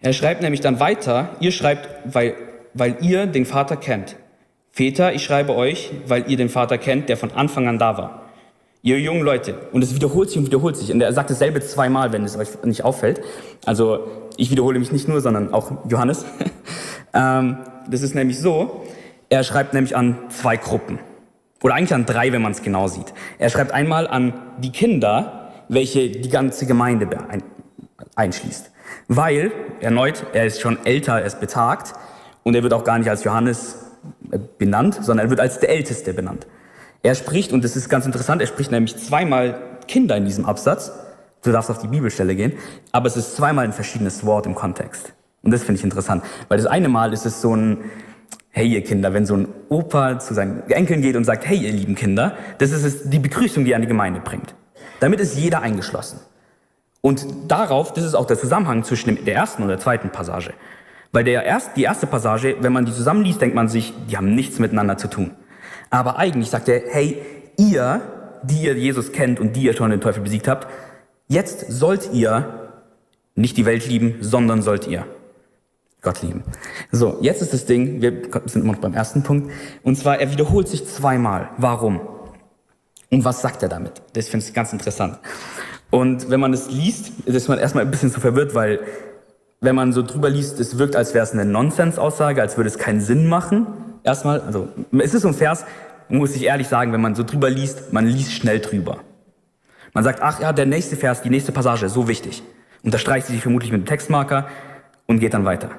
Er 0.00 0.12
schreibt 0.12 0.42
nämlich 0.42 0.60
dann 0.60 0.80
weiter, 0.80 1.36
ihr 1.40 1.52
schreibt, 1.52 2.14
weil, 2.14 2.34
weil 2.72 2.96
ihr 3.02 3.26
den 3.26 3.44
Vater 3.44 3.76
kennt. 3.76 4.16
Väter, 4.70 5.12
ich 5.12 5.24
schreibe 5.24 5.54
euch, 5.56 5.90
weil 6.06 6.30
ihr 6.30 6.36
den 6.36 6.48
Vater 6.48 6.78
kennt, 6.78 7.08
der 7.08 7.16
von 7.16 7.32
Anfang 7.32 7.66
an 7.66 7.78
da 7.78 7.98
war. 7.98 8.28
Ihr 8.82 9.01
jungen 9.01 9.23
Leute, 9.23 9.55
und 9.73 9.82
es 9.82 9.94
wiederholt 9.94 10.31
sich 10.31 10.39
und 10.39 10.47
wiederholt 10.47 10.77
sich, 10.77 10.93
und 10.93 11.01
er 11.01 11.13
sagt 11.13 11.31
dasselbe 11.31 11.61
zweimal, 11.61 12.13
wenn 12.13 12.25
es 12.25 12.37
euch 12.37 12.49
nicht 12.65 12.85
auffällt. 12.85 13.20
Also 13.67 14.06
ich 14.37 14.51
wiederhole 14.51 14.79
mich 14.79 14.93
nicht 14.93 15.08
nur, 15.08 15.20
sondern 15.20 15.53
auch 15.53 15.73
Johannes. 15.89 16.25
ähm, 17.15 17.58
das 17.91 18.03
ist 18.03 18.15
nämlich 18.15 18.39
so, 18.39 18.85
er 19.29 19.43
schreibt 19.43 19.75
nämlich 19.75 19.97
an 19.97 20.17
zwei 20.31 20.56
Gruppen. 20.56 21.01
Oder 21.63 21.75
eigentlich 21.75 21.94
an 21.94 22.06
drei, 22.06 22.32
wenn 22.32 22.41
man 22.41 22.53
es 22.53 22.63
genau 22.63 22.87
sieht. 22.87 23.13
Er 23.39 23.51
schreibt 23.51 23.73
einmal 23.73 24.06
an 24.06 24.32
die 24.58 24.70
Kinder, 24.70 25.51
welche 25.69 26.11
die 26.11 26.29
ganze 26.29 26.67
Gemeinde 26.67 27.08
einschließt. 28.15 28.70
Weil, 29.08 29.51
erneut, 29.81 30.25
er 30.32 30.47
ist 30.47 30.61
schon 30.61 30.79
älter, 30.85 31.20
er 31.20 31.27
ist 31.27 31.41
betagt 31.41 31.94
und 32.43 32.55
er 32.55 32.63
wird 32.63 32.73
auch 32.73 32.85
gar 32.85 32.99
nicht 32.99 33.11
als 33.11 33.25
Johannes 33.25 33.79
äh, 34.31 34.39
benannt, 34.58 34.99
sondern 35.03 35.27
er 35.27 35.31
wird 35.31 35.41
als 35.41 35.58
der 35.58 35.70
Älteste 35.70 36.15
benannt. 36.15 36.47
Er 37.02 37.14
spricht, 37.14 37.52
und 37.52 37.64
das 37.64 37.76
ist 37.76 37.88
ganz 37.88 38.06
interessant, 38.06 38.40
er 38.40 38.48
spricht 38.48 38.70
nämlich 38.70 38.96
zweimal 38.96 39.60
Kinder 39.86 40.17
in 40.17 40.24
diesem 40.24 40.44
Absatz. 40.44 40.93
Du 41.43 41.52
darfst 41.52 41.70
auf 41.70 41.78
die 41.78 41.88
Bibelstelle 41.88 42.34
gehen, 42.34 42.52
aber 42.93 43.06
es 43.06 43.17
ist 43.17 43.36
zweimal 43.36 43.64
ein 43.64 43.72
verschiedenes 43.72 44.26
Wort 44.26 44.46
im 44.46 44.55
Kontext. 44.55 45.12
Und 45.43 45.52
das 45.52 45.62
finde 45.62 45.78
ich 45.78 45.84
interessant, 45.84 46.24
weil 46.48 46.58
das 46.58 46.67
eine 46.67 46.88
Mal 46.88 47.12
ist 47.12 47.24
es 47.24 47.40
so 47.40 47.55
ein, 47.55 47.78
hey 48.50 48.67
ihr 48.67 48.82
Kinder, 48.82 49.14
wenn 49.14 49.24
so 49.24 49.36
ein 49.36 49.48
Opa 49.69 50.19
zu 50.19 50.34
seinen 50.34 50.69
Enkeln 50.69 51.00
geht 51.00 51.14
und 51.14 51.24
sagt, 51.24 51.46
hey 51.46 51.56
ihr 51.56 51.72
lieben 51.72 51.94
Kinder, 51.94 52.36
das 52.58 52.72
ist 52.72 53.12
die 53.12 53.20
Begrüßung, 53.20 53.64
die 53.64 53.72
er 53.72 53.76
an 53.76 53.82
die 53.82 53.88
Gemeinde 53.88 54.20
bringt. 54.20 54.55
Damit 54.98 55.20
ist 55.20 55.36
jeder 55.36 55.62
eingeschlossen. 55.62 56.19
Und 57.00 57.24
darauf, 57.46 57.93
das 57.93 58.05
ist 58.05 58.14
auch 58.14 58.26
der 58.26 58.38
Zusammenhang 58.38 58.82
zwischen 58.82 59.24
der 59.24 59.34
ersten 59.34 59.62
und 59.62 59.69
der 59.69 59.78
zweiten 59.78 60.10
Passage. 60.10 60.52
Weil 61.12 61.24
der 61.24 61.44
erst, 61.44 61.76
die 61.76 61.84
erste 61.84 62.06
Passage, 62.06 62.56
wenn 62.60 62.72
man 62.72 62.84
die 62.84 62.93
zusammenliest, 62.93 63.40
denkt 63.40 63.55
man 63.55 63.69
sich, 63.69 63.94
die 64.10 64.17
haben 64.17 64.34
nichts 64.34 64.58
miteinander 64.58 64.96
zu 64.98 65.08
tun. 65.08 65.31
Aber 65.90 66.18
eigentlich 66.18 66.50
sagt 66.50 66.68
er, 66.68 66.82
hey, 66.90 67.20
ihr, 67.56 68.00
die 68.42 68.62
ihr 68.62 68.74
Jesus 68.76 69.12
kennt 69.12 69.40
und 69.40 69.54
die 69.54 69.62
ihr 69.62 69.74
schon 69.74 69.90
den 69.90 70.00
Teufel 70.00 70.22
besiegt 70.22 70.48
habt, 70.48 70.66
jetzt 71.28 71.70
sollt 71.70 72.12
ihr 72.12 72.70
nicht 73.34 73.56
die 73.56 73.66
Welt 73.66 73.86
lieben, 73.86 74.16
sondern 74.20 74.62
sollt 74.62 74.86
ihr 74.86 75.06
Gott 76.02 76.22
lieben. 76.22 76.42
So, 76.92 77.18
jetzt 77.20 77.42
ist 77.42 77.52
das 77.52 77.66
Ding, 77.66 78.00
wir 78.00 78.22
sind 78.46 78.62
immer 78.62 78.72
noch 78.72 78.80
beim 78.80 78.94
ersten 78.94 79.22
Punkt, 79.22 79.50
und 79.82 79.96
zwar, 79.96 80.20
er 80.20 80.30
wiederholt 80.30 80.68
sich 80.68 80.86
zweimal. 80.86 81.50
Warum? 81.58 82.00
Und 83.10 83.24
was 83.24 83.40
sagt 83.40 83.62
er 83.62 83.68
damit? 83.68 84.02
Das 84.12 84.28
finde 84.28 84.46
ich 84.46 84.54
ganz 84.54 84.72
interessant. 84.72 85.18
Und 85.90 86.30
wenn 86.30 86.40
man 86.40 86.52
es 86.52 86.70
liest, 86.70 87.12
ist 87.24 87.48
man 87.48 87.58
erstmal 87.58 87.84
ein 87.84 87.90
bisschen 87.90 88.10
so 88.10 88.20
verwirrt, 88.20 88.54
weil 88.54 88.80
wenn 89.60 89.74
man 89.74 89.92
so 89.92 90.02
drüber 90.02 90.30
liest, 90.30 90.60
es 90.60 90.78
wirkt, 90.78 90.94
als 90.94 91.14
wäre 91.14 91.24
es 91.24 91.32
eine 91.32 91.44
Nonsens-Aussage, 91.44 92.42
als 92.42 92.56
würde 92.56 92.68
es 92.68 92.78
keinen 92.78 93.00
Sinn 93.00 93.26
machen 93.26 93.66
erstmal, 94.08 94.41
also 94.41 94.69
es 94.98 95.15
ist 95.15 95.22
so 95.22 95.29
ein 95.29 95.34
Vers, 95.34 95.65
muss 96.08 96.34
ich 96.34 96.44
ehrlich 96.44 96.67
sagen, 96.69 96.93
wenn 96.93 97.00
man 97.00 97.15
so 97.15 97.22
drüber 97.22 97.50
liest, 97.50 97.93
man 97.93 98.06
liest 98.06 98.32
schnell 98.32 98.60
drüber. 98.60 98.98
Man 99.93 100.05
sagt, 100.05 100.20
ach 100.22 100.41
ja, 100.41 100.53
der 100.53 100.67
nächste 100.67 100.96
Vers, 100.96 101.22
die 101.22 101.31
nächste 101.31 101.53
Passage 101.53 101.86
ist 101.86 101.94
so 101.94 102.08
wichtig. 102.08 102.43
Unterstreicht 102.82 103.27
sie 103.27 103.34
sich 103.34 103.43
vermutlich 103.43 103.72
mit 103.72 103.82
dem 103.82 103.86
Textmarker 103.86 104.48
und 105.06 105.20
geht 105.20 105.34
dann 105.34 105.44
weiter. 105.44 105.70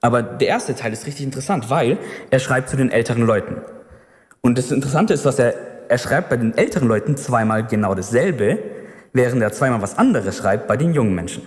Aber 0.00 0.22
der 0.22 0.48
erste 0.48 0.74
Teil 0.74 0.92
ist 0.92 1.06
richtig 1.06 1.24
interessant, 1.24 1.70
weil 1.70 1.98
er 2.30 2.38
schreibt 2.38 2.68
zu 2.68 2.76
den 2.76 2.90
älteren 2.90 3.24
Leuten. 3.24 3.56
Und 4.40 4.56
das 4.56 4.70
Interessante 4.70 5.12
ist, 5.12 5.24
was 5.24 5.38
er, 5.38 5.54
er 5.88 5.98
schreibt 5.98 6.30
bei 6.30 6.36
den 6.36 6.56
älteren 6.56 6.88
Leuten 6.88 7.16
zweimal 7.16 7.66
genau 7.66 7.94
dasselbe, 7.94 8.58
während 9.12 9.42
er 9.42 9.52
zweimal 9.52 9.82
was 9.82 9.98
anderes 9.98 10.38
schreibt 10.38 10.66
bei 10.66 10.76
den 10.76 10.94
jungen 10.94 11.14
Menschen. 11.14 11.42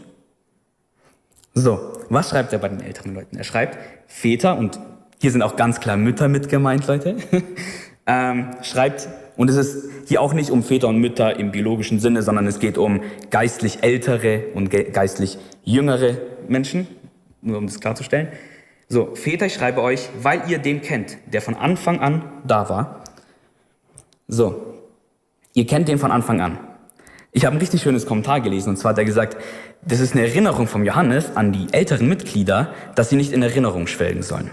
So, 1.56 1.98
was 2.10 2.30
schreibt 2.30 2.53
er 2.53 2.60
bei 2.60 2.70
den 2.70 2.82
älteren 2.82 3.13
Leuten? 3.15 3.38
Er 3.38 3.44
schreibt 3.44 3.77
Väter, 4.08 4.58
und 4.58 4.80
hier 5.24 5.32
sind 5.32 5.42
auch 5.42 5.56
ganz 5.56 5.80
klar 5.80 5.96
Mütter 5.96 6.27
mit 6.27 6.50
gemeint, 6.50 6.86
Leute, 6.86 7.15
ähm, 8.08 8.48
schreibt, 8.62 9.08
und 9.38 9.50
es 9.50 9.56
ist 9.56 9.89
hier 10.06 10.20
auch 10.20 10.34
nicht 10.34 10.51
um 10.51 10.63
Väter 10.63 10.89
und 10.89 10.98
Mütter 10.98 11.39
im 11.39 11.53
biologischen 11.53 12.01
Sinne, 12.01 12.24
sondern 12.24 12.46
es 12.46 12.60
geht 12.60 12.77
um 12.77 13.00
geistlich 13.30 13.84
ältere 13.84 14.42
und 14.53 14.70
geistlich 14.70 15.38
jüngere 15.63 16.18
Menschen, 16.50 16.88
nur 17.42 17.58
um 17.58 17.68
das 17.68 17.80
klarzustellen. 17.80 18.27
So, 18.89 19.15
Väter, 19.15 19.46
ich 19.46 19.53
schreibe 19.53 19.82
euch, 19.82 20.10
weil 20.22 20.42
ihr 20.50 20.58
den 20.58 20.82
kennt, 20.82 21.15
der 21.32 21.42
von 21.42 21.56
Anfang 21.56 22.01
an 22.01 22.24
da 22.46 22.68
war. 22.68 23.06
So, 24.27 24.75
ihr 25.53 25.65
kennt 25.65 25.88
den 25.88 26.00
von 26.00 26.12
Anfang 26.12 26.42
an. 26.42 26.58
Ich 27.32 27.46
habe 27.46 27.56
ein 27.56 27.60
richtig 27.60 27.82
schönes 27.82 28.06
Kommentar 28.06 28.42
gelesen, 28.42 28.72
und 28.72 28.75
zwar 28.75 28.89
hat 28.89 28.98
er 28.98 29.06
gesagt, 29.06 29.38
das 29.84 30.01
ist 30.01 30.15
eine 30.15 30.27
Erinnerung 30.27 30.68
vom 30.68 30.84
Johannes 30.84 31.38
an 31.38 31.53
die 31.53 31.68
älteren 31.72 32.10
Mitglieder, 32.10 32.74
dass 32.96 33.10
sie 33.10 33.15
nicht 33.15 33.32
in 33.32 33.42
Erinnerung 33.42 33.88
schwelgen 33.88 34.22
sollen. 34.22 34.51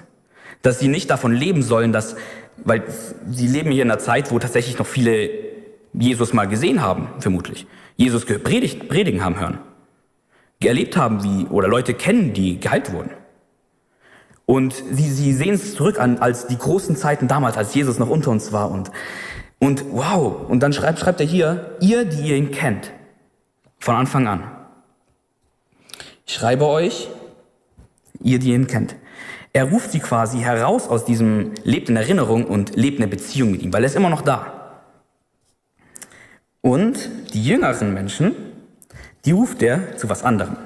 Dass 0.62 0.78
sie 0.78 0.88
nicht 0.88 1.10
davon 1.10 1.32
leben 1.32 1.62
sollen, 1.62 1.92
dass, 1.92 2.16
weil 2.64 2.82
sie 3.28 3.46
leben 3.46 3.70
hier 3.70 3.82
in 3.82 3.90
einer 3.90 4.00
Zeit, 4.00 4.30
wo 4.30 4.38
tatsächlich 4.38 4.78
noch 4.78 4.86
viele 4.86 5.30
Jesus 5.92 6.32
mal 6.32 6.46
gesehen 6.46 6.82
haben, 6.82 7.08
vermutlich. 7.18 7.66
Jesus 7.96 8.26
gepredigt, 8.26 8.88
predigen 8.88 9.24
haben 9.24 9.40
hören. 9.40 9.58
Erlebt 10.62 10.96
haben, 10.96 11.24
wie, 11.24 11.46
oder 11.46 11.68
Leute 11.68 11.94
kennen, 11.94 12.34
die 12.34 12.60
geheilt 12.60 12.92
wurden. 12.92 13.10
Und 14.44 14.74
sie, 14.90 15.08
sie 15.10 15.32
sehen 15.32 15.54
es 15.54 15.74
zurück 15.74 15.98
an 16.00 16.18
als 16.18 16.48
die 16.48 16.58
großen 16.58 16.96
Zeiten 16.96 17.28
damals, 17.28 17.56
als 17.56 17.74
Jesus 17.74 17.98
noch 17.98 18.10
unter 18.10 18.30
uns 18.30 18.52
war. 18.52 18.70
Und, 18.70 18.90
und 19.58 19.84
wow, 19.92 20.48
und 20.48 20.60
dann 20.60 20.72
schreibt, 20.72 20.98
schreibt 20.98 21.20
er 21.20 21.26
hier, 21.26 21.76
ihr, 21.80 22.04
die 22.04 22.28
ihr 22.28 22.36
ihn 22.36 22.50
kennt, 22.50 22.90
von 23.78 23.94
Anfang 23.94 24.26
an. 24.26 24.42
Ich 26.26 26.34
schreibe 26.34 26.66
euch, 26.66 27.08
ihr, 28.20 28.38
die 28.38 28.52
ihn 28.52 28.66
kennt. 28.66 28.96
Er 29.52 29.64
ruft 29.64 29.90
sie 29.90 29.98
quasi 29.98 30.38
heraus 30.38 30.88
aus 30.88 31.04
diesem, 31.04 31.52
lebt 31.64 31.88
in 31.88 31.96
Erinnerung 31.96 32.44
und 32.44 32.76
lebt 32.76 32.98
eine 32.98 33.08
Beziehung 33.08 33.50
mit 33.50 33.62
ihm, 33.62 33.72
weil 33.72 33.82
er 33.82 33.86
ist 33.86 33.96
immer 33.96 34.10
noch 34.10 34.22
da. 34.22 34.84
Und 36.60 37.08
die 37.32 37.44
jüngeren 37.44 37.92
Menschen, 37.92 38.34
die 39.24 39.32
ruft 39.32 39.62
er 39.62 39.96
zu 39.96 40.08
was 40.08 40.22
anderem. 40.22 40.56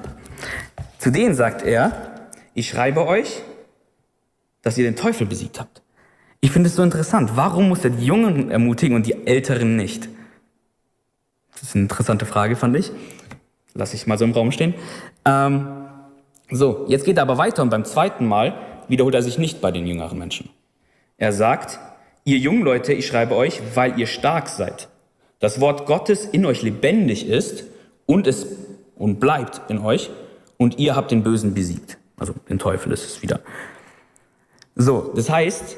Zu 0.99 1.11
denen 1.11 1.35
sagt 1.35 1.63
er, 1.63 2.29
ich 2.53 2.69
schreibe 2.69 3.07
euch, 3.07 3.41
dass 4.61 4.77
ihr 4.77 4.83
den 4.83 4.95
Teufel 4.95 5.25
besiegt 5.25 5.59
habt. 5.59 5.81
Ich 6.41 6.51
finde 6.51 6.69
es 6.69 6.75
so 6.75 6.83
interessant. 6.83 7.31
Warum 7.35 7.69
muss 7.69 7.83
er 7.83 7.89
die 7.89 8.05
Jungen 8.05 8.51
ermutigen 8.51 8.95
und 8.95 9.05
die 9.05 9.25
Älteren 9.25 9.75
nicht? 9.75 10.09
Das 11.53 11.63
ist 11.63 11.75
eine 11.75 11.83
interessante 11.83 12.25
Frage, 12.25 12.55
fand 12.55 12.75
ich. 12.75 12.91
Lass 13.73 13.93
ich 13.93 14.05
mal 14.05 14.17
so 14.17 14.25
im 14.25 14.31
Raum 14.31 14.51
stehen. 14.51 14.73
Ähm, 15.25 15.67
so, 16.51 16.85
jetzt 16.87 17.05
geht 17.05 17.17
er 17.17 17.23
aber 17.23 17.37
weiter 17.37 17.63
und 17.63 17.69
beim 17.69 17.85
zweiten 17.85 18.25
Mal 18.27 18.55
wiederholt 18.87 19.15
er 19.15 19.21
sich 19.21 19.37
nicht 19.37 19.61
bei 19.61 19.71
den 19.71 19.87
jüngeren 19.87 20.17
Menschen. 20.17 20.49
Er 21.17 21.31
sagt, 21.31 21.79
ihr 22.23 22.37
jungen 22.37 22.63
Leute, 22.63 22.93
ich 22.93 23.07
schreibe 23.07 23.35
euch, 23.35 23.61
weil 23.73 23.99
ihr 23.99 24.07
stark 24.07 24.49
seid. 24.49 24.89
Das 25.39 25.61
Wort 25.61 25.85
Gottes 25.85 26.25
in 26.25 26.45
euch 26.45 26.61
lebendig 26.61 27.27
ist 27.27 27.65
und 28.05 28.27
es 28.27 28.47
und 28.95 29.19
bleibt 29.19 29.69
in 29.69 29.79
euch 29.79 30.09
und 30.57 30.79
ihr 30.79 30.95
habt 30.95 31.11
den 31.11 31.23
Bösen 31.23 31.53
besiegt. 31.53 31.97
Also 32.17 32.33
den 32.49 32.59
Teufel 32.59 32.91
ist 32.91 33.05
es 33.05 33.21
wieder. 33.21 33.41
So, 34.75 35.13
das 35.15 35.29
heißt, 35.29 35.77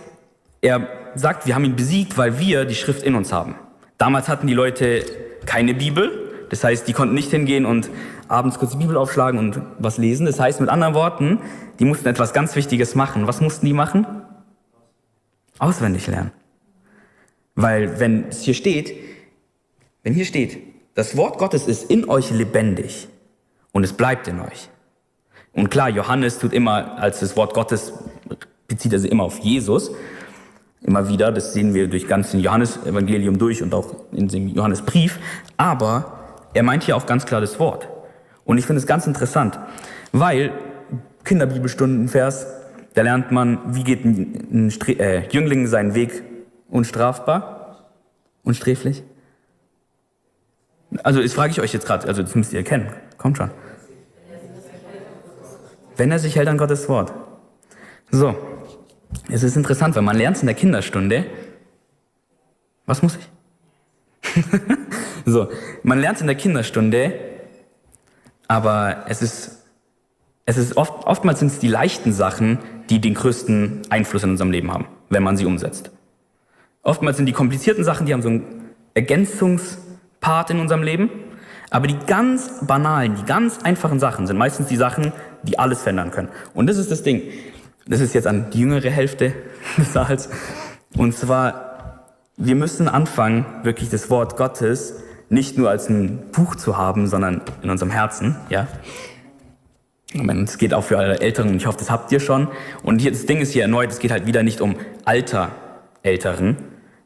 er 0.61 0.87
sagt, 1.15 1.47
wir 1.47 1.55
haben 1.55 1.65
ihn 1.65 1.75
besiegt, 1.75 2.17
weil 2.17 2.39
wir 2.39 2.65
die 2.65 2.75
Schrift 2.75 3.03
in 3.03 3.15
uns 3.15 3.31
haben. 3.31 3.55
Damals 3.97 4.27
hatten 4.27 4.47
die 4.47 4.53
Leute 4.53 5.03
keine 5.45 5.73
Bibel, 5.73 6.45
das 6.49 6.63
heißt, 6.63 6.87
die 6.87 6.93
konnten 6.93 7.15
nicht 7.15 7.31
hingehen 7.31 7.65
und 7.65 7.89
abends 8.27 8.57
kurz 8.59 8.71
die 8.71 8.77
Bibel 8.77 8.97
aufschlagen 8.97 9.39
und 9.39 9.61
was 9.79 9.97
lesen. 9.97 10.25
Das 10.25 10.39
heißt, 10.39 10.61
mit 10.61 10.69
anderen 10.69 10.93
Worten, 10.93 11.39
die 11.79 11.85
mussten 11.85 12.07
etwas 12.07 12.33
ganz 12.33 12.55
Wichtiges 12.55 12.95
machen. 12.95 13.27
Was 13.27 13.41
mussten 13.41 13.65
die 13.65 13.73
machen? 13.73 14.05
Auswendig 15.59 16.07
lernen. 16.07 16.31
Weil 17.55 17.99
wenn 17.99 18.25
es 18.29 18.41
hier 18.41 18.53
steht, 18.53 18.93
wenn 20.03 20.13
hier 20.13 20.25
steht, 20.25 20.59
das 20.95 21.17
Wort 21.17 21.37
Gottes 21.37 21.67
ist 21.67 21.89
in 21.89 22.09
euch 22.09 22.31
lebendig 22.31 23.07
und 23.71 23.83
es 23.83 23.93
bleibt 23.93 24.27
in 24.27 24.39
euch. 24.39 24.69
Und 25.53 25.69
klar, 25.69 25.89
Johannes 25.89 26.39
tut 26.39 26.53
immer 26.53 26.97
als 26.99 27.19
das 27.19 27.35
Wort 27.35 27.53
Gottes 27.53 27.93
bezieht 28.67 28.93
er 28.93 28.99
sich 28.99 29.11
immer 29.11 29.23
auf 29.23 29.39
Jesus. 29.39 29.91
Immer 30.81 31.09
wieder, 31.09 31.31
das 31.31 31.53
sehen 31.53 31.73
wir 31.73 31.87
durch 31.87 32.07
ganz 32.07 32.31
den 32.31 32.41
Johannesevangelium 32.41 33.37
durch 33.37 33.63
und 33.63 33.73
auch 33.73 33.95
in 34.11 34.27
dem 34.27 34.49
Johannesbrief. 34.49 35.19
Aber 35.57 36.19
er 36.53 36.63
meint 36.63 36.83
hier 36.83 36.95
auch 36.95 37.05
ganz 37.05 37.25
klar 37.25 37.41
das 37.41 37.59
Wort. 37.59 37.87
Und 38.45 38.57
ich 38.57 38.65
finde 38.65 38.79
es 38.79 38.87
ganz 38.87 39.07
interessant, 39.07 39.59
weil 40.11 40.51
Kinderbibelstundenvers, 41.27 42.47
da 42.93 43.03
lernt 43.03 43.31
man, 43.31 43.75
wie 43.75 43.83
geht 43.83 44.05
ein, 44.05 44.47
ein 44.51 44.99
äh, 44.99 45.27
Jüngling 45.29 45.67
seinen 45.67 45.93
Weg 45.93 46.23
unstrafbar, 46.69 47.89
unsträflich. 48.43 49.03
Also 51.03 51.21
das 51.21 51.33
frage 51.33 51.51
ich 51.51 51.61
euch 51.61 51.73
jetzt 51.73 51.85
gerade, 51.85 52.07
also 52.07 52.23
das 52.23 52.33
müsst 52.33 52.53
ihr 52.53 52.59
erkennen. 52.59 52.89
Kommt 53.17 53.37
schon. 53.37 53.51
Wenn 55.97 56.11
er 56.11 56.19
sich 56.19 56.35
hält 56.35 56.47
an 56.47 56.57
Gottes 56.57 56.87
Wort. 56.89 57.13
So, 58.09 58.35
es 59.29 59.43
ist 59.43 59.57
interessant, 59.57 59.95
weil 59.95 60.03
man 60.03 60.17
lernt 60.17 60.39
in 60.39 60.47
der 60.47 60.55
Kinderstunde. 60.55 61.25
Was 62.85 63.01
muss 63.01 63.17
ich? 63.17 64.43
so, 65.25 65.49
man 65.83 65.99
lernt 65.99 66.21
in 66.21 66.27
der 66.27 66.35
Kinderstunde, 66.35 67.13
aber 68.47 69.05
es 69.07 69.21
ist, 69.21 69.56
es 70.47 70.57
ist 70.57 70.77
oft, 70.77 71.05
oftmals 71.05 71.39
sind 71.39 71.51
es 71.51 71.59
die 71.59 71.67
leichten 71.67 72.13
Sachen, 72.13 72.59
die 72.89 72.99
den 72.99 73.13
größten 73.15 73.81
Einfluss 73.89 74.23
in 74.23 74.31
unserem 74.31 74.49
Leben 74.49 74.73
haben, 74.73 74.85
wenn 75.09 75.21
man 75.21 75.35
sie 75.35 75.45
umsetzt. 75.45 75.91
Oftmals 76.83 77.17
sind 77.17 77.25
die 77.25 77.33
komplizierten 77.33 77.83
Sachen, 77.83 78.05
die 78.05 78.13
haben 78.13 78.21
so 78.21 78.29
einen 78.29 78.71
Ergänzungspart 78.93 80.49
in 80.49 80.61
unserem 80.61 80.83
Leben. 80.83 81.09
Aber 81.69 81.87
die 81.87 81.97
ganz 82.07 82.65
banalen, 82.65 83.15
die 83.15 83.25
ganz 83.25 83.59
einfachen 83.59 83.99
Sachen 83.99 84.25
sind 84.25 84.37
meistens 84.37 84.69
die 84.69 84.77
Sachen, 84.77 85.11
die 85.43 85.59
alles 85.59 85.81
verändern 85.81 86.11
können. 86.11 86.29
Und 86.53 86.67
das 86.67 86.77
ist 86.77 86.91
das 86.91 87.03
Ding. 87.03 87.23
Das 87.85 87.99
ist 87.99 88.15
jetzt 88.15 88.25
an 88.25 88.49
die 88.51 88.61
jüngere 88.61 88.89
Hälfte 88.89 89.33
des 89.77 89.91
Saals. 89.91 90.29
Und 90.95 91.13
zwar, 91.13 92.05
wir 92.37 92.55
müssen 92.55 92.87
anfangen, 92.87 93.45
wirklich 93.63 93.89
das 93.89 94.09
Wort 94.09 94.37
Gottes 94.37 94.93
nicht 95.27 95.57
nur 95.57 95.69
als 95.69 95.89
ein 95.89 96.31
Buch 96.31 96.55
zu 96.55 96.77
haben, 96.77 97.07
sondern 97.07 97.41
in 97.61 97.69
unserem 97.69 97.91
Herzen, 97.91 98.37
ja. 98.49 98.67
Es 100.13 100.57
geht 100.57 100.73
auch 100.73 100.83
für 100.83 100.97
alle 100.97 101.19
Älteren, 101.19 101.57
ich 101.57 101.65
hoffe, 101.65 101.79
das 101.79 101.91
habt 101.91 102.11
ihr 102.11 102.19
schon. 102.19 102.47
Und 102.81 102.99
hier, 102.99 103.11
das 103.11 103.25
Ding 103.25 103.39
ist 103.39 103.51
hier 103.51 103.63
erneut, 103.63 103.91
es 103.91 103.99
geht 103.99 104.11
halt 104.11 104.25
wieder 104.25 104.41
nicht 104.43 104.61
um 104.61 104.77
Alter 105.05 105.51
Älteren, 106.01 106.57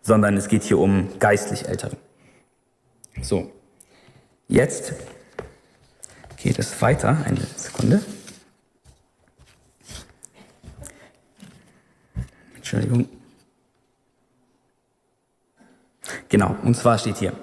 sondern 0.01 0.38
es 0.38 0.48
geht 0.48 0.63
hier 0.63 0.77
um 0.77 1.10
geistlich 1.20 1.67
Älteren. 1.67 1.98
So, 3.22 3.51
jetzt 4.48 4.93
geht 6.38 6.60
es 6.60 6.79
weiter. 6.81 7.17
Eine 7.25 7.41
Sekunde. 7.55 8.01
Entschuldigung. 12.55 13.10
Genau, 16.29 16.55
und 16.63 16.75
zwar 16.77 16.98
steht 16.98 17.17
hier, 17.17 17.34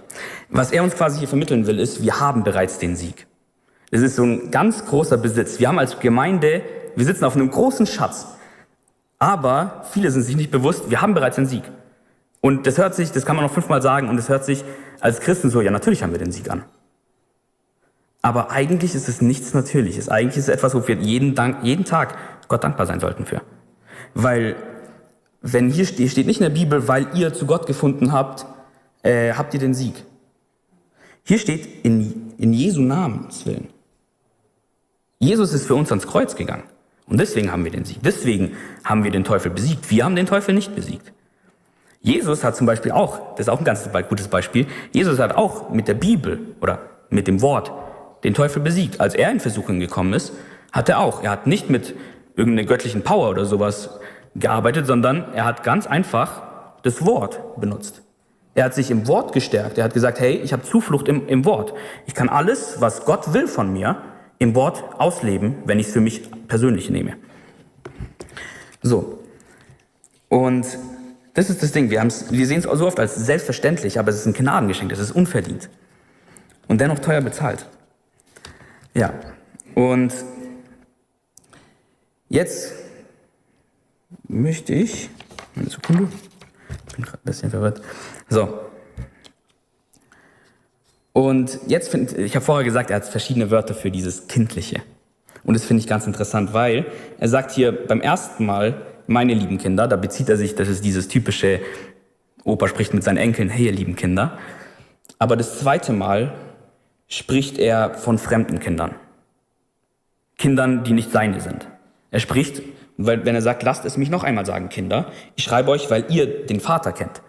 was 0.49 0.73
er 0.73 0.83
uns 0.83 0.95
quasi 0.95 1.19
hier 1.19 1.29
vermitteln 1.29 1.67
will, 1.67 1.79
ist, 1.79 2.03
wir 2.03 2.21
haben 2.21 2.43
bereits 2.43 2.79
den 2.79 2.97
Sieg. 2.97 3.28
Es 3.91 4.03
ist 4.03 4.17
so 4.17 4.25
ein 4.25 4.51
ganz 4.51 4.85
großer 4.85 5.17
Besitz. 5.17 5.59
Wir 5.59 5.69
haben 5.69 5.79
als 5.79 5.99
Gemeinde, 5.99 6.63
wir 6.95 7.05
sitzen 7.05 7.25
auf 7.25 7.37
einem 7.37 7.51
großen 7.51 7.87
Schatz. 7.87 8.27
Aber 9.19 9.85
viele 9.91 10.11
sind 10.11 10.23
sich 10.23 10.37
nicht 10.37 10.51
bewusst, 10.51 10.91
wir 10.91 11.01
haben 11.01 11.15
bereits 11.15 11.37
den 11.37 11.47
Sieg. 11.47 11.65
Und 12.41 12.67
das 12.67 12.79
hört 12.79 12.95
sich, 12.95 13.11
das 13.11 13.27
kann 13.27 13.35
man 13.35 13.45
noch 13.45 13.53
fünfmal 13.53 13.83
sagen, 13.83 14.09
und 14.09 14.17
das 14.17 14.29
hört 14.29 14.45
sich 14.45 14.63
als 15.01 15.21
Christen 15.21 15.51
so, 15.51 15.61
ja, 15.61 15.71
natürlich 15.71 16.03
haben 16.03 16.13
wir 16.13 16.19
den 16.19 16.33
Sieg 16.33 16.51
an. 16.51 16.65
Aber 18.23 18.51
eigentlich 18.51 18.95
ist 18.95 19.09
es 19.09 19.21
nichts 19.23 19.55
Natürliches. 19.55 20.09
Eigentlich 20.09 20.37
ist 20.39 20.49
es 20.49 20.55
etwas, 20.55 20.75
wo 20.75 20.87
wir 20.87 20.97
jeden, 20.97 21.35
Dank, 21.35 21.59
jeden 21.63 21.85
Tag 21.85 22.17
Gott 22.49 22.65
dankbar 22.65 22.87
sein 22.87 23.01
sollten 23.01 23.27
für. 23.27 23.43
Weil 24.15 24.57
wenn 25.41 25.71
hier 25.71 25.87
steht, 25.87 26.11
steht 26.11 26.27
nicht 26.27 26.41
in 26.41 26.45
der 26.45 26.51
Bibel, 26.51 26.89
weil 26.89 27.09
ihr 27.15 27.33
zu 27.33 27.47
Gott 27.47 27.67
gefunden 27.67 28.13
habt, 28.13 28.45
äh, 29.03 29.33
habt 29.33 29.55
ihr 29.55 29.61
den 29.61 29.75
Sieg. 29.75 30.05
Hier 31.23 31.39
steht 31.39 31.85
in, 31.85 32.33
in 32.39 32.53
Jesu 32.53 32.81
Namenswillen. 32.81 33.69
Jesus 35.19 35.53
ist 35.53 35.67
für 35.67 35.75
uns 35.75 35.91
ans 35.91 36.07
Kreuz 36.07 36.37
gegangen. 36.37 36.65
Und 37.07 37.19
deswegen 37.19 37.51
haben 37.51 37.65
wir 37.65 37.73
den 37.73 37.85
Sieg. 37.85 37.99
Deswegen 38.03 38.57
haben 38.85 39.03
wir 39.03 39.11
den 39.11 39.25
Teufel 39.25 39.51
besiegt. 39.51 39.91
Wir 39.91 40.05
haben 40.05 40.15
den 40.15 40.27
Teufel 40.27 40.55
nicht 40.55 40.75
besiegt. 40.77 41.13
Jesus 42.01 42.45
hat 42.45 42.55
zum 42.55 42.67
Beispiel 42.67 42.93
auch, 42.93 43.35
das 43.35 43.47
ist 43.47 43.49
auch 43.49 43.59
ein 43.59 43.65
ganz 43.65 43.89
gutes 44.09 44.29
Beispiel, 44.29 44.67
Jesus 44.93 45.19
hat 45.19 45.35
auch 45.35 45.71
mit 45.71 45.89
der 45.89 45.95
Bibel 45.95 46.39
oder 46.61 46.81
mit 47.11 47.27
dem 47.27 47.43
Wort 47.43 47.73
den 48.23 48.35
Teufel 48.35 48.63
besiegt. 48.63 49.01
Als 49.01 49.15
er 49.15 49.31
in 49.31 49.41
Versuchung 49.41 49.81
gekommen 49.81 50.13
ist, 50.13 50.33
hat 50.71 50.89
er 50.89 51.01
auch. 51.01 51.25
Er 51.25 51.31
hat 51.31 51.47
nicht 51.47 51.71
mit 51.71 51.95
irgendeiner 52.37 52.69
göttlichen 52.69 53.03
Power 53.03 53.31
oder 53.31 53.45
sowas 53.45 53.99
gearbeitet, 54.37 54.87
sondern 54.87 55.33
er 55.35 55.45
hat 55.45 55.65
ganz 55.65 55.87
einfach 55.87 56.43
das 56.83 57.05
Wort 57.05 57.41
benutzt. 57.61 58.03
Er 58.55 58.67
hat 58.67 58.75
sich 58.75 58.91
im 58.91 59.09
Wort 59.09 59.33
gestärkt. 59.33 59.79
Er 59.79 59.85
hat 59.85 59.95
gesagt, 59.95 60.21
hey, 60.21 60.35
ich 60.37 60.53
habe 60.53 60.63
Zuflucht 60.63 61.09
im, 61.09 61.27
im 61.27 61.45
Wort. 61.45 61.75
Ich 62.07 62.15
kann 62.15 62.29
alles, 62.29 62.81
was 62.81 63.05
Gott 63.05 63.33
will 63.33 63.49
von 63.49 63.73
mir, 63.73 63.97
im 64.39 64.55
Wort 64.55 64.83
ausleben, 64.99 65.57
wenn 65.65 65.79
ich 65.79 65.89
es 65.89 65.93
für 65.93 66.01
mich 66.01 66.23
persönlich 66.47 66.91
nehme. 66.91 67.17
So. 68.83 69.23
Und 70.29 70.67
das 71.35 71.51
ist 71.51 71.63
das 71.63 71.73
Ding. 71.73 71.91
Wir, 71.91 72.03
wir 72.03 72.47
sehen 72.47 72.59
es 72.59 72.65
so 72.65 72.87
oft 72.87 73.01
als 73.01 73.15
selbstverständlich, 73.15 73.99
aber 73.99 74.11
es 74.11 74.17
ist 74.17 74.27
ein 74.27 74.35
Gnadengeschenk. 74.35 74.93
Es 74.93 74.99
ist 74.99 75.13
unverdient. 75.13 75.69
Und 76.67 76.81
dennoch 76.81 76.99
teuer 76.99 77.21
bezahlt. 77.21 77.67
Ja. 78.95 79.15
Und 79.75 80.13
jetzt 82.29 82.73
möchte 84.27 84.75
ich, 84.75 85.09
eine 85.57 85.71
Sekunde, 85.71 86.09
ich 86.87 86.95
bin 86.95 87.05
gerade 87.05 87.19
ein 87.19 87.25
bisschen 87.25 87.51
verwirrt. 87.51 87.81
So. 88.29 88.68
Und 91.19 91.59
jetzt 91.67 91.89
finde 91.89 92.15
ich 92.23 92.37
habe 92.37 92.45
vorher 92.45 92.65
gesagt, 92.65 92.91
er 92.91 92.97
hat 92.97 93.05
verschiedene 93.05 93.51
Wörter 93.51 93.75
für 93.75 93.91
dieses 93.91 94.29
Kindliche. 94.29 94.83
Und 95.43 95.55
das 95.55 95.65
finde 95.65 95.81
ich 95.81 95.89
ganz 95.89 96.07
interessant, 96.07 96.55
weil 96.55 96.87
er 97.19 97.27
sagt 97.29 97.51
hier 97.51 97.73
beim 97.73 98.01
ersten 98.01 98.47
Mal, 98.47 98.83
meine 99.09 99.35
lieben 99.35 99.59
Kinder, 99.59 99.89
da 99.89 99.97
bezieht 99.97 100.29
er 100.29 100.37
sich, 100.37 100.55
das 100.55 100.69
ist 100.69 100.85
dieses 100.85 101.09
typische, 101.09 101.59
Opa 102.45 102.69
spricht 102.69 102.95
mit 102.95 103.03
seinen 103.03 103.17
Enkeln, 103.17 103.49
hey 103.49 103.67
ihr 103.67 103.73
lieben 103.73 103.97
Kinder. 103.97 104.39
Aber 105.19 105.37
das 105.37 105.59
zweite 105.59 105.93
Mal 105.93 106.35
spricht 107.09 107.59
er 107.59 107.95
von 107.95 108.17
fremden 108.17 108.61
Kindern. 108.61 108.95
Kindern, 110.37 110.85
die 110.85 110.93
nicht 110.93 111.11
seine 111.11 111.41
sind. 111.41 111.67
Er 112.13 112.21
spricht, 112.21 112.63
weil, 112.97 113.25
wenn 113.27 113.35
er 113.35 113.43
sagt, 113.43 113.65
lasst 113.65 113.85
es 113.85 113.97
mich 113.97 114.09
noch 114.09 114.23
einmal 114.23 114.47
sagen, 114.47 114.69
Kinder, 114.69 115.11
ich 115.35 115.43
schreibe 115.43 115.73
euch, 115.73 115.91
weil 115.91 116.05
ihr 116.11 116.47
den 116.47 116.61
Vater 116.61 116.93
kennt. 116.93 117.23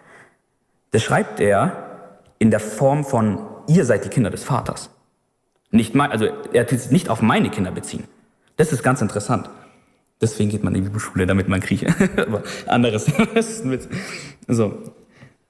Das 0.92 1.02
schreibt 1.02 1.40
er 1.40 2.12
in 2.38 2.52
der 2.52 2.60
Form 2.60 3.04
von, 3.04 3.49
ihr 3.68 3.84
seid 3.84 4.04
die 4.04 4.08
Kinder 4.08 4.30
des 4.30 4.44
Vaters. 4.44 4.90
Nicht 5.70 5.94
mein, 5.94 6.10
also 6.10 6.26
er 6.52 6.66
tut 6.66 6.78
es 6.78 6.90
nicht 6.90 7.08
auf 7.08 7.22
meine 7.22 7.50
Kinder 7.50 7.70
beziehen. 7.70 8.04
Das 8.56 8.72
ist 8.72 8.82
ganz 8.82 9.00
interessant. 9.00 9.48
Deswegen 10.20 10.50
geht 10.50 10.62
man 10.62 10.74
in 10.74 10.82
die 10.82 10.88
Bibelschule, 10.88 11.26
damit 11.26 11.48
man 11.48 11.60
krieche. 11.60 11.94
Aber 12.16 12.42
anderes. 12.66 13.06
so. 14.48 14.78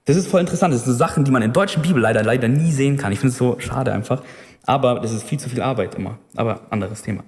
Das 0.04 0.16
ist 0.16 0.28
voll 0.28 0.40
interessant. 0.40 0.74
Das 0.74 0.84
sind 0.84 0.94
Sachen, 0.94 1.24
die 1.24 1.30
man 1.30 1.42
in 1.42 1.52
deutschen 1.52 1.82
Bibel 1.82 2.00
leider, 2.00 2.22
leider 2.22 2.48
nie 2.48 2.70
sehen 2.70 2.96
kann. 2.96 3.12
Ich 3.12 3.18
finde 3.18 3.32
es 3.32 3.38
so 3.38 3.58
schade 3.58 3.92
einfach. 3.92 4.22
Aber 4.64 5.00
das 5.00 5.12
ist 5.12 5.24
viel 5.24 5.40
zu 5.40 5.48
viel 5.48 5.62
Arbeit 5.62 5.94
immer. 5.94 6.18
Aber 6.36 6.60
anderes 6.70 7.02
Thema. 7.02 7.24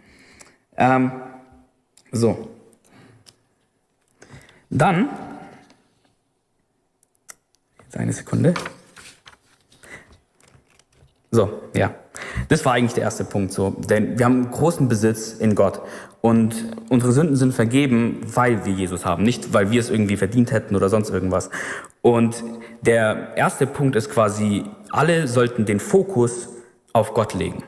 Ähm, 0.76 1.12
so. 2.12 2.48
Dann, 4.70 5.08
jetzt 7.84 7.96
eine 7.96 8.12
Sekunde. 8.12 8.54
So, 11.34 11.62
ja. 11.74 11.94
Das 12.48 12.64
war 12.66 12.74
eigentlich 12.74 12.92
der 12.92 13.04
erste 13.04 13.24
Punkt 13.24 13.52
so. 13.52 13.70
Denn 13.70 14.18
wir 14.18 14.26
haben 14.26 14.50
großen 14.50 14.86
Besitz 14.86 15.32
in 15.32 15.54
Gott. 15.54 15.80
Und 16.20 16.54
unsere 16.90 17.10
Sünden 17.10 17.36
sind 17.36 17.54
vergeben, 17.54 18.20
weil 18.26 18.64
wir 18.66 18.72
Jesus 18.74 19.06
haben. 19.06 19.24
Nicht, 19.24 19.54
weil 19.54 19.70
wir 19.70 19.80
es 19.80 19.88
irgendwie 19.88 20.18
verdient 20.18 20.52
hätten 20.52 20.76
oder 20.76 20.90
sonst 20.90 21.08
irgendwas. 21.08 21.48
Und 22.02 22.44
der 22.82 23.30
erste 23.34 23.66
Punkt 23.66 23.96
ist 23.96 24.10
quasi, 24.10 24.64
alle 24.90 25.26
sollten 25.26 25.64
den 25.64 25.80
Fokus 25.80 26.50
auf 26.92 27.14
Gott 27.14 27.32
legen. 27.32 27.64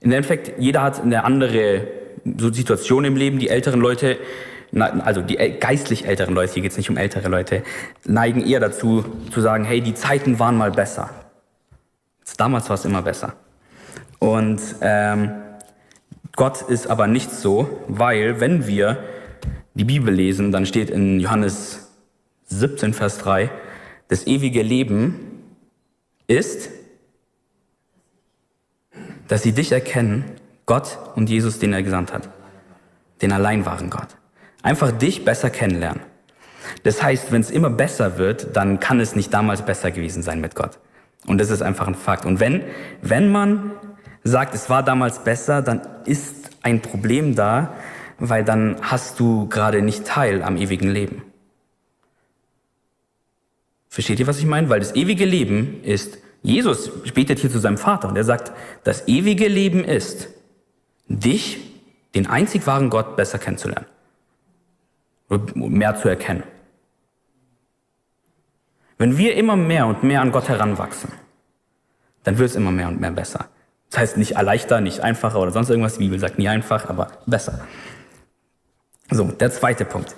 Im 0.00 0.10
Endeffekt, 0.10 0.58
jeder 0.58 0.82
hat 0.82 1.02
eine 1.02 1.24
andere 1.24 1.86
Situation 2.24 3.04
im 3.04 3.14
Leben. 3.14 3.38
Die 3.38 3.50
älteren 3.50 3.80
Leute, 3.80 4.16
also 5.04 5.20
die 5.20 5.36
geistlich 5.60 6.06
älteren 6.06 6.34
Leute, 6.34 6.54
hier 6.54 6.62
geht 6.62 6.72
es 6.72 6.78
nicht 6.78 6.88
um 6.88 6.96
ältere 6.96 7.28
Leute, 7.28 7.62
neigen 8.06 8.44
eher 8.44 8.60
dazu 8.60 9.04
zu 9.30 9.42
sagen, 9.42 9.64
hey, 9.64 9.82
die 9.82 9.94
Zeiten 9.94 10.38
waren 10.38 10.56
mal 10.56 10.70
besser. 10.70 11.10
Damals 12.36 12.68
war 12.68 12.74
es 12.74 12.84
immer 12.84 13.02
besser. 13.02 13.34
Und 14.18 14.60
ähm, 14.80 15.32
Gott 16.36 16.62
ist 16.62 16.86
aber 16.86 17.06
nicht 17.06 17.30
so, 17.30 17.84
weil 17.88 18.40
wenn 18.40 18.66
wir 18.66 19.02
die 19.74 19.84
Bibel 19.84 20.12
lesen, 20.12 20.52
dann 20.52 20.66
steht 20.66 20.90
in 20.90 21.20
Johannes 21.20 21.90
17, 22.46 22.94
Vers 22.94 23.18
3, 23.18 23.50
das 24.08 24.26
ewige 24.26 24.62
Leben 24.62 25.44
ist, 26.26 26.70
dass 29.28 29.42
sie 29.42 29.52
dich 29.52 29.72
erkennen, 29.72 30.24
Gott 30.66 30.98
und 31.14 31.30
Jesus, 31.30 31.58
den 31.58 31.72
er 31.72 31.82
gesandt 31.82 32.12
hat, 32.12 32.28
den 33.22 33.32
allein 33.32 33.64
wahren 33.66 33.90
Gott. 33.90 34.08
Einfach 34.62 34.92
dich 34.92 35.24
besser 35.24 35.50
kennenlernen. 35.50 36.02
Das 36.82 37.02
heißt, 37.02 37.32
wenn 37.32 37.40
es 37.40 37.50
immer 37.50 37.70
besser 37.70 38.18
wird, 38.18 38.56
dann 38.56 38.80
kann 38.80 39.00
es 39.00 39.16
nicht 39.16 39.32
damals 39.32 39.62
besser 39.62 39.90
gewesen 39.90 40.22
sein 40.22 40.40
mit 40.40 40.54
Gott. 40.54 40.78
Und 41.26 41.38
das 41.38 41.50
ist 41.50 41.62
einfach 41.62 41.86
ein 41.86 41.94
Fakt. 41.94 42.24
Und 42.24 42.40
wenn, 42.40 42.62
wenn 43.02 43.30
man 43.30 43.72
sagt, 44.24 44.54
es 44.54 44.70
war 44.70 44.82
damals 44.82 45.24
besser, 45.24 45.62
dann 45.62 45.82
ist 46.04 46.50
ein 46.62 46.80
Problem 46.80 47.34
da, 47.34 47.74
weil 48.18 48.44
dann 48.44 48.76
hast 48.82 49.20
du 49.20 49.48
gerade 49.48 49.82
nicht 49.82 50.06
Teil 50.06 50.42
am 50.42 50.56
ewigen 50.56 50.90
Leben. 50.90 51.22
Versteht 53.88 54.20
ihr, 54.20 54.26
was 54.26 54.38
ich 54.38 54.46
meine? 54.46 54.68
Weil 54.68 54.80
das 54.80 54.94
ewige 54.94 55.24
Leben 55.24 55.82
ist, 55.82 56.18
Jesus 56.42 56.90
betet 57.12 57.40
hier 57.40 57.50
zu 57.50 57.58
seinem 57.58 57.76
Vater 57.76 58.08
und 58.08 58.16
er 58.16 58.24
sagt, 58.24 58.52
das 58.84 59.08
ewige 59.08 59.48
Leben 59.48 59.84
ist, 59.84 60.28
dich, 61.08 61.58
den 62.14 62.26
einzig 62.26 62.66
wahren 62.66 62.88
Gott, 62.88 63.16
besser 63.16 63.38
kennenzulernen. 63.38 63.86
Mehr 65.54 65.96
zu 65.96 66.08
erkennen. 66.08 66.44
Wenn 69.00 69.16
wir 69.16 69.34
immer 69.34 69.56
mehr 69.56 69.86
und 69.86 70.02
mehr 70.02 70.20
an 70.20 70.30
Gott 70.30 70.50
heranwachsen, 70.50 71.10
dann 72.22 72.36
wird 72.36 72.50
es 72.50 72.54
immer 72.54 72.70
mehr 72.70 72.88
und 72.88 73.00
mehr 73.00 73.12
besser. 73.12 73.48
Das 73.88 73.98
heißt 73.98 74.16
nicht 74.18 74.32
leichter, 74.32 74.82
nicht 74.82 75.00
einfacher 75.00 75.40
oder 75.40 75.52
sonst 75.52 75.70
irgendwas. 75.70 75.94
Die 75.94 76.00
Bibel 76.00 76.18
sagt 76.18 76.38
nie 76.38 76.48
einfach, 76.48 76.86
aber 76.86 77.10
besser. 77.24 77.66
So, 79.10 79.24
der 79.24 79.50
zweite 79.52 79.86
Punkt. 79.86 80.16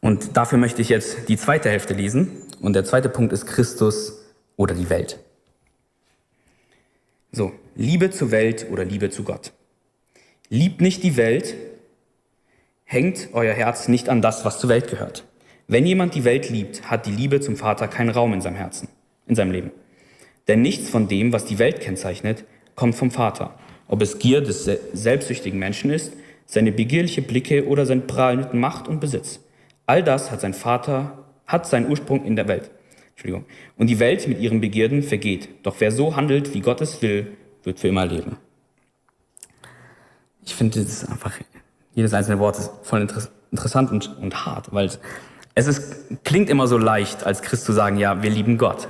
Und 0.00 0.36
dafür 0.36 0.58
möchte 0.58 0.82
ich 0.82 0.88
jetzt 0.88 1.28
die 1.28 1.36
zweite 1.36 1.70
Hälfte 1.70 1.94
lesen. 1.94 2.42
Und 2.60 2.72
der 2.72 2.84
zweite 2.84 3.10
Punkt 3.10 3.32
ist 3.32 3.46
Christus 3.46 4.20
oder 4.56 4.74
die 4.74 4.90
Welt. 4.90 5.20
So, 7.30 7.52
Liebe 7.76 8.10
zur 8.10 8.32
Welt 8.32 8.66
oder 8.72 8.84
Liebe 8.84 9.10
zu 9.10 9.22
Gott. 9.22 9.52
Liebt 10.48 10.80
nicht 10.80 11.04
die 11.04 11.16
Welt, 11.16 11.54
hängt 12.82 13.28
euer 13.34 13.54
Herz 13.54 13.86
nicht 13.86 14.08
an 14.08 14.20
das, 14.20 14.44
was 14.44 14.58
zur 14.58 14.68
Welt 14.68 14.90
gehört. 14.90 15.22
Wenn 15.70 15.86
jemand 15.86 16.16
die 16.16 16.24
Welt 16.24 16.50
liebt, 16.50 16.90
hat 16.90 17.06
die 17.06 17.12
Liebe 17.12 17.40
zum 17.40 17.56
Vater 17.56 17.86
keinen 17.86 18.10
Raum 18.10 18.32
in 18.32 18.40
seinem 18.40 18.56
Herzen, 18.56 18.88
in 19.28 19.36
seinem 19.36 19.52
Leben. 19.52 19.70
Denn 20.48 20.62
nichts 20.62 20.90
von 20.90 21.06
dem, 21.06 21.32
was 21.32 21.44
die 21.44 21.60
Welt 21.60 21.80
kennzeichnet, 21.80 22.44
kommt 22.74 22.96
vom 22.96 23.12
Vater. 23.12 23.54
Ob 23.86 24.02
es 24.02 24.18
Gier 24.18 24.40
des 24.40 24.64
selbstsüchtigen 24.64 25.60
Menschen 25.60 25.92
ist, 25.92 26.12
seine 26.44 26.72
begierliche 26.72 27.22
Blicke 27.22 27.68
oder 27.68 27.86
sein 27.86 28.08
Prahlen 28.08 28.48
Macht 28.58 28.88
und 28.88 28.98
Besitz. 28.98 29.44
All 29.86 30.02
das 30.02 30.32
hat 30.32 30.40
sein 30.40 30.54
Vater, 30.54 31.24
hat 31.46 31.68
seinen 31.68 31.88
Ursprung 31.88 32.24
in 32.24 32.34
der 32.34 32.48
Welt. 32.48 32.72
Entschuldigung. 33.10 33.44
Und 33.76 33.86
die 33.86 34.00
Welt 34.00 34.26
mit 34.26 34.40
ihren 34.40 34.60
Begierden 34.60 35.04
vergeht. 35.04 35.50
Doch 35.62 35.76
wer 35.78 35.92
so 35.92 36.16
handelt, 36.16 36.52
wie 36.52 36.62
Gott 36.62 36.80
es 36.80 37.00
will, 37.00 37.36
wird 37.62 37.78
für 37.78 37.86
immer 37.86 38.06
leben. 38.06 38.38
Ich 40.44 40.52
finde 40.52 40.82
das 40.82 41.04
einfach, 41.04 41.38
jedes 41.94 42.12
einzelne 42.12 42.40
Wort 42.40 42.58
ist 42.58 42.72
voll 42.82 43.08
interessant 43.52 43.92
und, 43.92 44.18
und 44.18 44.46
hart, 44.46 44.74
weil 44.74 44.90
es 45.60 45.66
ist, 45.66 46.24
klingt 46.24 46.50
immer 46.50 46.66
so 46.66 46.78
leicht, 46.78 47.24
als 47.24 47.42
Christ 47.42 47.64
zu 47.64 47.72
sagen, 47.72 47.96
ja, 47.96 48.22
wir 48.22 48.30
lieben 48.30 48.58
Gott. 48.58 48.88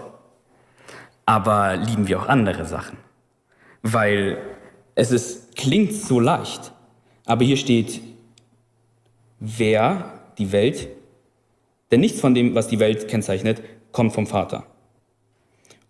Aber 1.26 1.76
lieben 1.76 2.09
wir 2.09 2.20
auch 2.20 2.28
andere 2.28 2.64
Sachen? 2.64 2.96
weil 3.83 4.38
es 4.94 5.11
ist, 5.11 5.56
klingt 5.56 5.92
so 5.92 6.20
leicht. 6.20 6.72
Aber 7.24 7.44
hier 7.44 7.56
steht, 7.56 8.00
wer 9.38 10.20
die 10.38 10.52
Welt, 10.52 10.88
denn 11.90 12.00
nichts 12.00 12.20
von 12.20 12.35
dem, 12.35 12.54
was 12.54 12.68
die 12.68 12.78
Welt 12.78 13.09
kennzeichnet, 13.09 13.62
kommt 13.92 14.12
vom 14.12 14.26
Vater. 14.26 14.66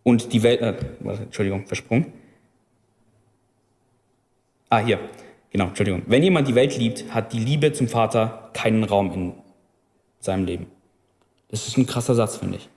Und 0.03 0.33
die 0.33 0.43
Welt, 0.43 0.61
äh, 0.61 0.75
Entschuldigung, 1.05 1.67
versprungen. 1.67 2.13
Ah, 4.71 4.79
hier, 4.79 4.99
genau, 5.51 5.67
Entschuldigung. 5.67 6.03
Wenn 6.07 6.23
jemand 6.23 6.49
die 6.49 6.55
Welt 6.55 6.77
liebt, 6.79 7.13
hat 7.13 7.33
die 7.33 7.41
Liebe 7.41 7.73
zum 7.73 7.89
Vater 7.89 8.51
keinen 8.55 8.85
Raum 8.85 9.13
in 9.13 9.35
seinem 10.21 10.45
Leben. 10.45 10.67
Das 11.51 11.67
ist 11.67 11.77
ein 11.77 11.87
krasser 11.87 12.15
Satz, 12.15 12.37
finde 12.37 12.59
ich. 12.59 12.69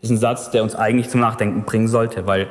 Das 0.00 0.10
ist 0.10 0.16
ein 0.16 0.20
Satz, 0.20 0.50
der 0.50 0.62
uns 0.62 0.74
eigentlich 0.74 1.10
zum 1.10 1.20
Nachdenken 1.20 1.64
bringen 1.64 1.88
sollte, 1.88 2.26
weil 2.26 2.48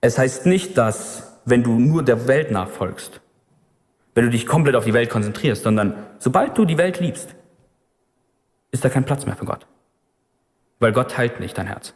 es 0.00 0.18
heißt 0.18 0.46
nicht, 0.46 0.78
dass 0.78 1.40
wenn 1.44 1.62
du 1.62 1.78
nur 1.78 2.02
der 2.02 2.26
Welt 2.26 2.50
nachfolgst, 2.50 3.20
wenn 4.14 4.24
du 4.24 4.30
dich 4.30 4.46
komplett 4.46 4.74
auf 4.74 4.84
die 4.84 4.94
Welt 4.94 5.10
konzentrierst, 5.10 5.62
sondern 5.62 5.94
sobald 6.18 6.56
du 6.56 6.64
die 6.64 6.78
Welt 6.78 7.00
liebst, 7.00 7.34
ist 8.70 8.84
da 8.84 8.88
kein 8.88 9.04
Platz 9.04 9.26
mehr 9.26 9.36
für 9.36 9.44
Gott. 9.44 9.66
weil 10.78 10.92
Gott 10.92 11.10
teilt 11.12 11.40
nicht 11.40 11.56
dein 11.56 11.66
Herz. 11.66 11.94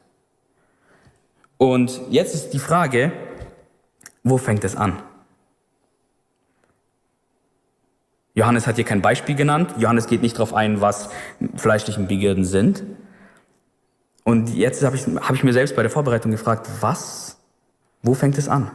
Und 1.59 2.01
jetzt 2.11 2.35
ist 2.35 2.51
die 2.51 2.59
Frage, 2.59 3.13
wo 4.23 4.39
fängt 4.39 4.65
es 4.65 4.77
an? 4.77 5.03
Johannes 8.41 8.67
hat 8.67 8.77
hier 8.77 8.87
kein 8.87 9.03
Beispiel 9.03 9.35
genannt. 9.35 9.75
Johannes 9.77 10.07
geht 10.07 10.23
nicht 10.23 10.37
darauf 10.37 10.55
ein, 10.55 10.81
was 10.81 11.11
fleischlichen 11.57 12.07
Begierden 12.07 12.47
sind. 12.47 12.83
Und 14.25 14.55
jetzt 14.55 14.83
habe 14.83 14.97
ich, 14.97 15.03
hab 15.03 15.35
ich 15.35 15.45
mir 15.45 15.53
selbst 15.53 15.77
bei 15.77 15.83
der 15.83 15.91
Vorbereitung 15.91 16.31
gefragt, 16.31 16.67
was, 16.81 17.39
wo 18.03 18.15
fängt 18.15 18.39
es 18.39 18.49
an? 18.49 18.71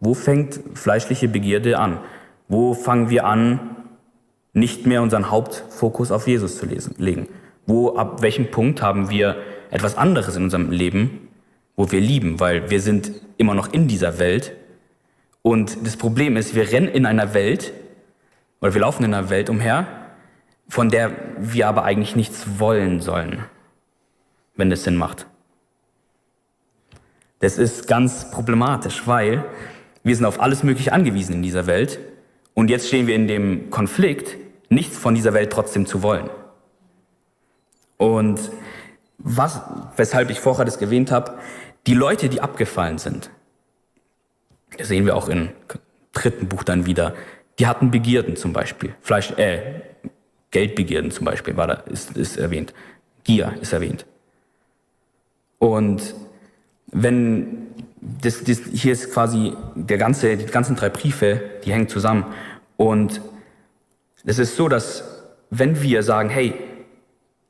Wo 0.00 0.12
fängt 0.12 0.60
fleischliche 0.74 1.28
Begierde 1.28 1.78
an? 1.78 2.00
Wo 2.48 2.74
fangen 2.74 3.08
wir 3.08 3.24
an, 3.24 3.60
nicht 4.52 4.86
mehr 4.86 5.00
unseren 5.00 5.30
Hauptfokus 5.30 6.12
auf 6.12 6.26
Jesus 6.26 6.58
zu 6.58 6.66
lesen, 6.66 6.94
legen? 6.98 7.26
Wo, 7.66 7.96
ab 7.96 8.20
welchem 8.20 8.50
Punkt 8.50 8.82
haben 8.82 9.08
wir 9.08 9.36
etwas 9.70 9.96
anderes 9.96 10.36
in 10.36 10.42
unserem 10.42 10.70
Leben, 10.70 11.28
wo 11.74 11.90
wir 11.90 12.02
lieben? 12.02 12.38
Weil 12.38 12.68
wir 12.68 12.82
sind 12.82 13.12
immer 13.38 13.54
noch 13.54 13.72
in 13.72 13.88
dieser 13.88 14.18
Welt. 14.18 14.52
Und 15.40 15.86
das 15.86 15.96
Problem 15.96 16.36
ist, 16.36 16.54
wir 16.54 16.70
rennen 16.70 16.88
in 16.88 17.06
einer 17.06 17.32
Welt, 17.32 17.72
oder 18.60 18.74
wir 18.74 18.80
laufen 18.80 19.04
in 19.04 19.14
einer 19.14 19.30
Welt 19.30 19.50
umher, 19.50 19.86
von 20.68 20.88
der 20.88 21.12
wir 21.38 21.68
aber 21.68 21.84
eigentlich 21.84 22.16
nichts 22.16 22.58
wollen 22.58 23.00
sollen, 23.00 23.44
wenn 24.56 24.70
es 24.70 24.84
Sinn 24.84 24.96
macht. 24.96 25.26
Das 27.40 27.58
ist 27.58 27.88
ganz 27.88 28.30
problematisch, 28.30 29.06
weil 29.06 29.44
wir 30.02 30.14
sind 30.14 30.26
auf 30.26 30.40
alles 30.40 30.62
Mögliche 30.62 30.92
angewiesen 30.92 31.36
in 31.36 31.42
dieser 31.42 31.66
Welt 31.66 31.98
und 32.54 32.70
jetzt 32.70 32.88
stehen 32.88 33.06
wir 33.06 33.14
in 33.14 33.26
dem 33.26 33.70
Konflikt, 33.70 34.36
nichts 34.68 34.96
von 34.96 35.14
dieser 35.14 35.34
Welt 35.34 35.52
trotzdem 35.52 35.86
zu 35.86 36.02
wollen. 36.02 36.30
Und 37.96 38.50
was, 39.18 39.60
weshalb 39.96 40.30
ich 40.30 40.40
vorher 40.40 40.64
das 40.64 40.76
erwähnt 40.76 41.10
habe, 41.10 41.38
die 41.86 41.94
Leute, 41.94 42.28
die 42.28 42.40
abgefallen 42.40 42.98
sind, 42.98 43.30
das 44.76 44.88
sehen 44.88 45.04
wir 45.04 45.16
auch 45.16 45.28
im 45.28 45.50
dritten 46.12 46.48
Buch 46.48 46.62
dann 46.62 46.86
wieder, 46.86 47.14
die 47.60 47.66
hatten 47.66 47.90
Begierden 47.90 48.36
zum 48.36 48.54
Beispiel, 48.54 48.94
Fleisch, 49.02 49.32
äh, 49.32 49.60
Geldbegierden 50.50 51.10
zum 51.10 51.26
Beispiel 51.26 51.56
war 51.56 51.66
da, 51.66 51.74
ist, 51.74 52.16
ist 52.16 52.38
erwähnt, 52.38 52.72
Gier 53.22 53.52
ist 53.60 53.74
erwähnt. 53.74 54.06
Und 55.58 56.14
wenn 56.86 57.66
das, 58.00 58.42
das, 58.44 58.60
hier 58.72 58.92
ist 58.92 59.12
quasi 59.12 59.52
der 59.74 59.98
ganze, 59.98 60.38
die 60.38 60.46
ganzen 60.46 60.74
drei 60.74 60.88
Briefe, 60.88 61.42
die 61.64 61.72
hängen 61.72 61.88
zusammen. 61.88 62.24
Und 62.78 63.20
es 64.24 64.38
ist 64.38 64.56
so, 64.56 64.68
dass 64.68 65.04
wenn 65.50 65.82
wir 65.82 66.02
sagen, 66.02 66.30
hey, 66.30 66.54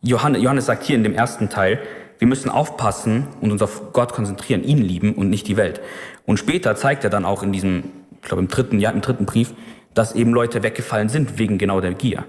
Johannes, 0.02 0.42
Johannes 0.42 0.66
sagt 0.66 0.82
hier 0.82 0.96
in 0.96 1.04
dem 1.04 1.14
ersten 1.14 1.48
Teil, 1.50 1.78
wir 2.18 2.26
müssen 2.26 2.50
aufpassen 2.50 3.28
und 3.40 3.52
uns 3.52 3.62
auf 3.62 3.92
Gott 3.92 4.12
konzentrieren, 4.12 4.64
ihn 4.64 4.78
lieben 4.78 5.14
und 5.14 5.30
nicht 5.30 5.46
die 5.46 5.56
Welt. 5.56 5.80
Und 6.26 6.38
später 6.38 6.74
zeigt 6.74 7.04
er 7.04 7.10
dann 7.10 7.24
auch 7.24 7.44
in 7.44 7.52
diesem, 7.52 7.84
ich 8.20 8.22
glaube 8.22 8.42
im 8.42 8.48
dritten, 8.48 8.80
ja, 8.80 8.90
im 8.90 9.00
dritten 9.02 9.24
Brief, 9.24 9.54
dass 9.94 10.14
eben 10.14 10.32
Leute 10.32 10.62
weggefallen 10.62 11.08
sind 11.08 11.38
wegen 11.38 11.58
genau 11.58 11.80
der 11.80 11.94
Gier. 11.94 12.24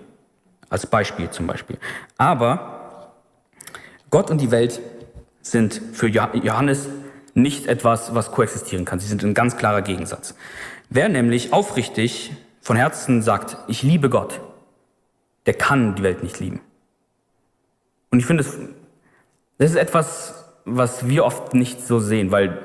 Als 0.70 0.88
Beispiel 0.88 1.30
zum 1.30 1.48
Beispiel. 1.48 1.78
Aber 2.18 3.12
Gott 4.10 4.32
und 4.32 4.40
die 4.40 4.52
Welt 4.52 4.80
sind 5.42 5.82
für 5.94 6.08
Johannes 6.08 6.88
nicht 7.34 7.68
etwas, 7.68 8.14
was 8.14 8.32
koexistieren 8.32 8.86
kann. 8.86 9.00
Sie 9.00 9.08
sind 9.08 9.24
ein 9.24 9.34
ganz 9.34 9.58
klarer 9.58 9.82
Gegensatz. 9.82 10.36
Wer 10.90 11.10
nämlich 11.10 11.54
aufrichtig 11.54 12.32
von 12.62 12.76
Herzen 12.76 13.22
sagt, 13.22 13.58
ich 13.68 13.84
liebe 13.84 14.10
Gott, 14.10 14.42
der 15.46 15.54
kann 15.54 15.96
die 15.96 16.04
Welt 16.04 16.24
nicht 16.24 16.40
lieben. 16.40 16.62
Und 18.12 18.20
ich 18.20 18.26
finde, 18.26 18.44
das 18.44 19.70
ist 19.72 19.76
etwas, 19.76 20.36
was 20.66 21.08
wir 21.08 21.26
oft 21.26 21.54
nicht 21.54 21.82
so 21.82 22.00
sehen, 22.00 22.32
weil 22.32 22.60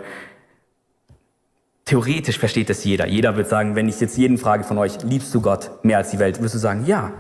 theoretisch 1.87 2.39
versteht 2.39 2.69
das 2.69 2.85
jeder. 2.85 3.07
Jeder 3.07 3.37
wird 3.37 3.49
sagen, 3.49 3.75
wenn 3.75 3.89
ich 3.89 3.99
jetzt 4.01 4.19
jeden 4.19 4.37
frage 4.37 4.65
von 4.65 4.77
euch, 4.77 5.03
liebst 5.03 5.35
du 5.35 5.41
Gott 5.41 5.83
mehr 5.85 5.97
als 5.97 6.11
die 6.11 6.19
Welt, 6.19 6.43
wirst 6.43 6.55
du 6.55 6.59
sagen, 6.59 6.85
ja. 6.85 7.13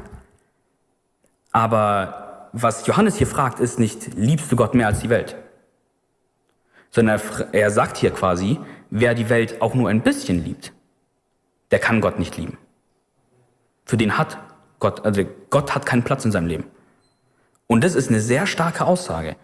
Aber 1.53 2.51
was 2.53 2.87
Johannes 2.87 3.17
hier 3.17 3.27
fragt, 3.27 3.61
ist 3.61 3.79
nicht, 3.79 4.15
liebst 4.15 4.53
du 4.53 4.57
Gott 4.57 4.75
mehr 4.75 4.89
als 4.89 5.01
die 5.01 5.09
Welt? 5.09 5.37
Sondern 6.91 7.21
er 7.53 7.71
sagt 7.71 7.97
hier 7.97 8.11
quasi, 8.11 8.59
wer 8.91 9.15
die 9.15 9.31
Welt 9.31 9.63
auch 9.63 9.75
nur 9.75 9.89
ein 9.89 10.03
bisschen 10.03 10.45
liebt, 10.45 10.73
der 11.71 11.79
kann 11.79 12.01
Gott 12.01 12.19
nicht 12.19 12.37
lieben. 12.37 12.59
Für 13.85 13.97
den 13.97 14.19
hat 14.19 14.37
Gott, 14.81 15.05
also 15.07 15.23
Gott 15.49 15.75
hat 15.75 15.87
keinen 15.87 16.03
Platz 16.03 16.25
in 16.25 16.33
seinem 16.33 16.49
Leben. 16.49 16.65
Und 17.69 17.85
das 17.85 17.95
ist 17.95 18.09
eine 18.09 18.21
sehr 18.21 18.47
starke 18.47 18.85
Aussage. 18.85 19.37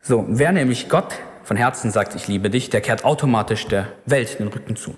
So, 0.00 0.24
wer 0.28 0.52
nämlich 0.52 0.88
Gott 0.88 1.18
von 1.46 1.56
Herzen 1.56 1.92
sagt, 1.92 2.16
ich 2.16 2.26
liebe 2.26 2.50
dich, 2.50 2.70
der 2.70 2.80
kehrt 2.80 3.04
automatisch 3.04 3.68
der 3.68 3.86
Welt 4.04 4.40
den 4.40 4.48
Rücken 4.48 4.74
zu. 4.74 4.96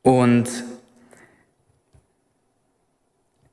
Und 0.00 0.48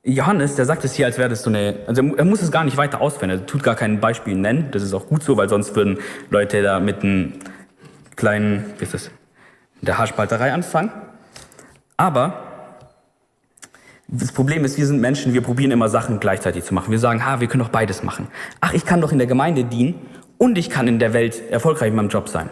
Johannes, 0.02 0.54
der 0.54 0.64
sagt 0.64 0.86
es 0.86 0.94
hier, 0.94 1.04
als 1.04 1.18
wäre 1.18 1.28
das 1.28 1.42
so 1.42 1.50
eine, 1.50 1.80
also 1.86 2.02
er 2.16 2.24
muss 2.24 2.40
es 2.40 2.50
gar 2.50 2.64
nicht 2.64 2.78
weiter 2.78 3.02
ausführen, 3.02 3.28
er 3.28 3.44
tut 3.44 3.62
gar 3.62 3.74
kein 3.74 4.00
Beispiel 4.00 4.34
nennen, 4.34 4.70
das 4.70 4.82
ist 4.82 4.94
auch 4.94 5.06
gut 5.06 5.22
so, 5.22 5.36
weil 5.36 5.50
sonst 5.50 5.76
würden 5.76 5.98
Leute 6.30 6.62
da 6.62 6.80
mit 6.80 7.02
einem 7.02 7.34
kleinen, 8.16 8.72
wie 8.78 8.84
ist 8.84 8.94
das, 8.94 9.10
der 9.82 9.98
Haarspalterei 9.98 10.54
anfangen. 10.54 10.92
Aber 11.98 12.42
das 14.08 14.32
Problem 14.32 14.64
ist, 14.64 14.78
wir 14.78 14.86
sind 14.86 15.02
Menschen, 15.02 15.34
wir 15.34 15.42
probieren 15.42 15.72
immer 15.72 15.90
Sachen 15.90 16.20
gleichzeitig 16.20 16.64
zu 16.64 16.72
machen. 16.72 16.90
Wir 16.90 16.98
sagen, 16.98 17.24
ha, 17.26 17.40
wir 17.40 17.48
können 17.48 17.62
doch 17.62 17.70
beides 17.70 18.02
machen. 18.02 18.28
Ach, 18.62 18.72
ich 18.72 18.86
kann 18.86 19.02
doch 19.02 19.12
in 19.12 19.18
der 19.18 19.26
Gemeinde 19.26 19.64
dienen 19.64 20.06
und 20.42 20.58
ich 20.58 20.70
kann 20.70 20.88
in 20.88 20.98
der 20.98 21.12
Welt 21.12 21.40
erfolgreich 21.52 21.90
in 21.90 21.94
meinem 21.94 22.08
Job 22.08 22.28
sein. 22.28 22.50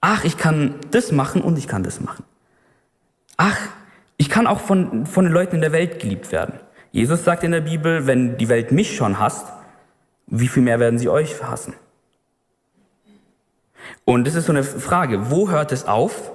Ach, 0.00 0.24
ich 0.24 0.38
kann 0.38 0.76
das 0.92 1.12
machen 1.12 1.42
und 1.42 1.58
ich 1.58 1.68
kann 1.68 1.82
das 1.82 2.00
machen. 2.00 2.24
Ach, 3.36 3.58
ich 4.16 4.30
kann 4.30 4.46
auch 4.46 4.60
von, 4.60 5.04
von 5.04 5.26
den 5.26 5.34
Leuten 5.34 5.56
in 5.56 5.60
der 5.60 5.72
Welt 5.72 6.00
geliebt 6.00 6.32
werden. 6.32 6.58
Jesus 6.92 7.22
sagt 7.22 7.44
in 7.44 7.52
der 7.52 7.60
Bibel, 7.60 8.06
wenn 8.06 8.38
die 8.38 8.48
Welt 8.48 8.72
mich 8.72 8.96
schon 8.96 9.18
hasst, 9.18 9.46
wie 10.26 10.48
viel 10.48 10.62
mehr 10.62 10.80
werden 10.80 10.98
sie 10.98 11.10
euch 11.10 11.42
hassen? 11.42 11.74
Und 14.06 14.26
das 14.26 14.34
ist 14.34 14.46
so 14.46 14.52
eine 14.52 14.64
Frage, 14.64 15.30
wo 15.30 15.50
hört 15.50 15.72
es 15.72 15.84
auf, 15.84 16.32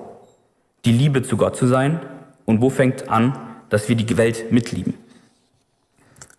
die 0.86 0.92
Liebe 0.92 1.24
zu 1.24 1.38
Gott 1.38 1.56
zu 1.56 1.66
sein 1.66 2.00
und 2.46 2.62
wo 2.62 2.70
fängt 2.70 3.10
an, 3.10 3.36
dass 3.70 3.90
wir 3.90 3.96
die 3.96 4.16
Welt 4.16 4.52
mitlieben? 4.52 4.94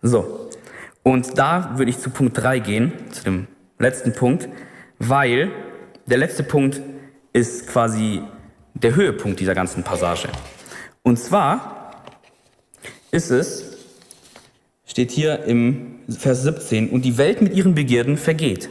So, 0.01 0.49
und 1.03 1.37
da 1.37 1.73
würde 1.75 1.89
ich 1.89 1.99
zu 1.99 2.09
Punkt 2.09 2.37
3 2.37 2.59
gehen, 2.59 2.93
zu 3.11 3.25
dem 3.25 3.47
letzten 3.83 4.13
Punkt, 4.13 4.49
weil 4.97 5.51
der 6.05 6.17
letzte 6.17 6.43
Punkt 6.43 6.81
ist 7.33 7.67
quasi 7.67 8.21
der 8.73 8.95
Höhepunkt 8.95 9.39
dieser 9.39 9.53
ganzen 9.53 9.83
Passage. 9.83 10.29
Und 11.03 11.17
zwar 11.19 12.03
ist 13.11 13.29
es, 13.29 13.77
steht 14.85 15.11
hier 15.11 15.43
im 15.43 15.99
Vers 16.09 16.43
17, 16.43 16.89
und 16.89 17.03
die 17.03 17.17
Welt 17.17 17.41
mit 17.41 17.53
ihren 17.53 17.75
Begierden 17.75 18.17
vergeht. 18.17 18.69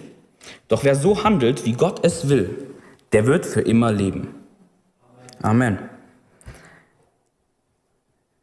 Doch 0.68 0.85
wer 0.85 0.94
so 0.94 1.25
handelt, 1.25 1.64
wie 1.64 1.72
Gott 1.72 2.05
es 2.05 2.29
will, 2.29 2.66
der 3.12 3.27
wird 3.27 3.46
für 3.46 3.61
immer 3.61 3.92
leben. 3.92 4.35
Amen. 5.40 5.79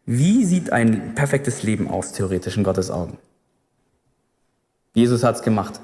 Wie 0.05 0.43
sieht 0.43 0.71
ein 0.71 1.13
perfektes 1.15 1.63
Leben 1.63 1.87
aus, 1.87 2.13
theoretisch 2.13 2.57
in 2.57 2.63
Gottes 2.63 2.89
Augen? 2.89 3.17
Jesus 4.93 5.23
hat 5.23 5.35
es 5.35 5.41
gemacht. 5.43 5.79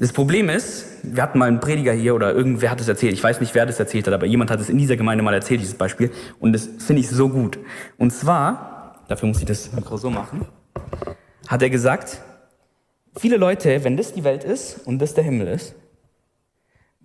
Das 0.00 0.12
Problem 0.12 0.48
ist, 0.48 0.86
wir 1.02 1.20
hatten 1.24 1.40
mal 1.40 1.48
einen 1.48 1.58
Prediger 1.58 1.92
hier 1.92 2.14
oder 2.14 2.32
irgendwer 2.32 2.70
hat 2.70 2.80
es 2.80 2.86
erzählt. 2.86 3.14
Ich 3.14 3.24
weiß 3.24 3.40
nicht, 3.40 3.52
wer 3.56 3.66
das 3.66 3.80
erzählt 3.80 4.06
hat, 4.06 4.14
aber 4.14 4.26
jemand 4.26 4.48
hat 4.48 4.60
es 4.60 4.68
in 4.68 4.78
dieser 4.78 4.96
Gemeinde 4.96 5.24
mal 5.24 5.34
erzählt, 5.34 5.60
dieses 5.60 5.74
Beispiel. 5.74 6.12
Und 6.38 6.52
das 6.52 6.68
finde 6.78 7.00
ich 7.00 7.10
so 7.10 7.28
gut. 7.28 7.58
Und 7.96 8.12
zwar, 8.12 9.02
dafür 9.08 9.26
muss 9.26 9.40
ich 9.40 9.46
das 9.46 9.72
Mikro 9.72 9.96
so 9.96 10.08
machen, 10.08 10.46
hat 11.48 11.62
er 11.62 11.70
gesagt, 11.70 12.20
viele 13.16 13.38
Leute, 13.38 13.82
wenn 13.82 13.96
das 13.96 14.12
die 14.12 14.22
Welt 14.22 14.44
ist 14.44 14.86
und 14.86 15.00
das 15.00 15.14
der 15.14 15.24
Himmel 15.24 15.48
ist, 15.48 15.74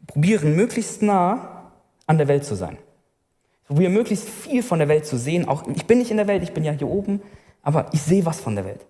probieren 0.05 0.55
möglichst 0.55 1.01
nah 1.01 1.71
an 2.05 2.19
der 2.19 2.27
Welt 2.27 2.45
zu 2.45 2.53
sein. 2.53 2.77
Probieren 3.65 3.93
möglichst 3.93 4.29
viel 4.29 4.61
von 4.61 4.77
der 4.77 4.87
Welt 4.87 5.07
zu 5.07 5.17
sehen. 5.17 5.47
Auch 5.47 5.67
ich 5.67 5.87
bin 5.87 5.97
nicht 5.97 6.11
in 6.11 6.17
der 6.17 6.27
Welt, 6.27 6.43
ich 6.43 6.53
bin 6.53 6.63
ja 6.63 6.73
hier 6.73 6.87
oben, 6.87 7.23
aber 7.63 7.87
ich 7.91 8.03
sehe 8.03 8.23
was 8.23 8.39
von 8.39 8.55
der 8.55 8.65
Welt. 8.65 8.85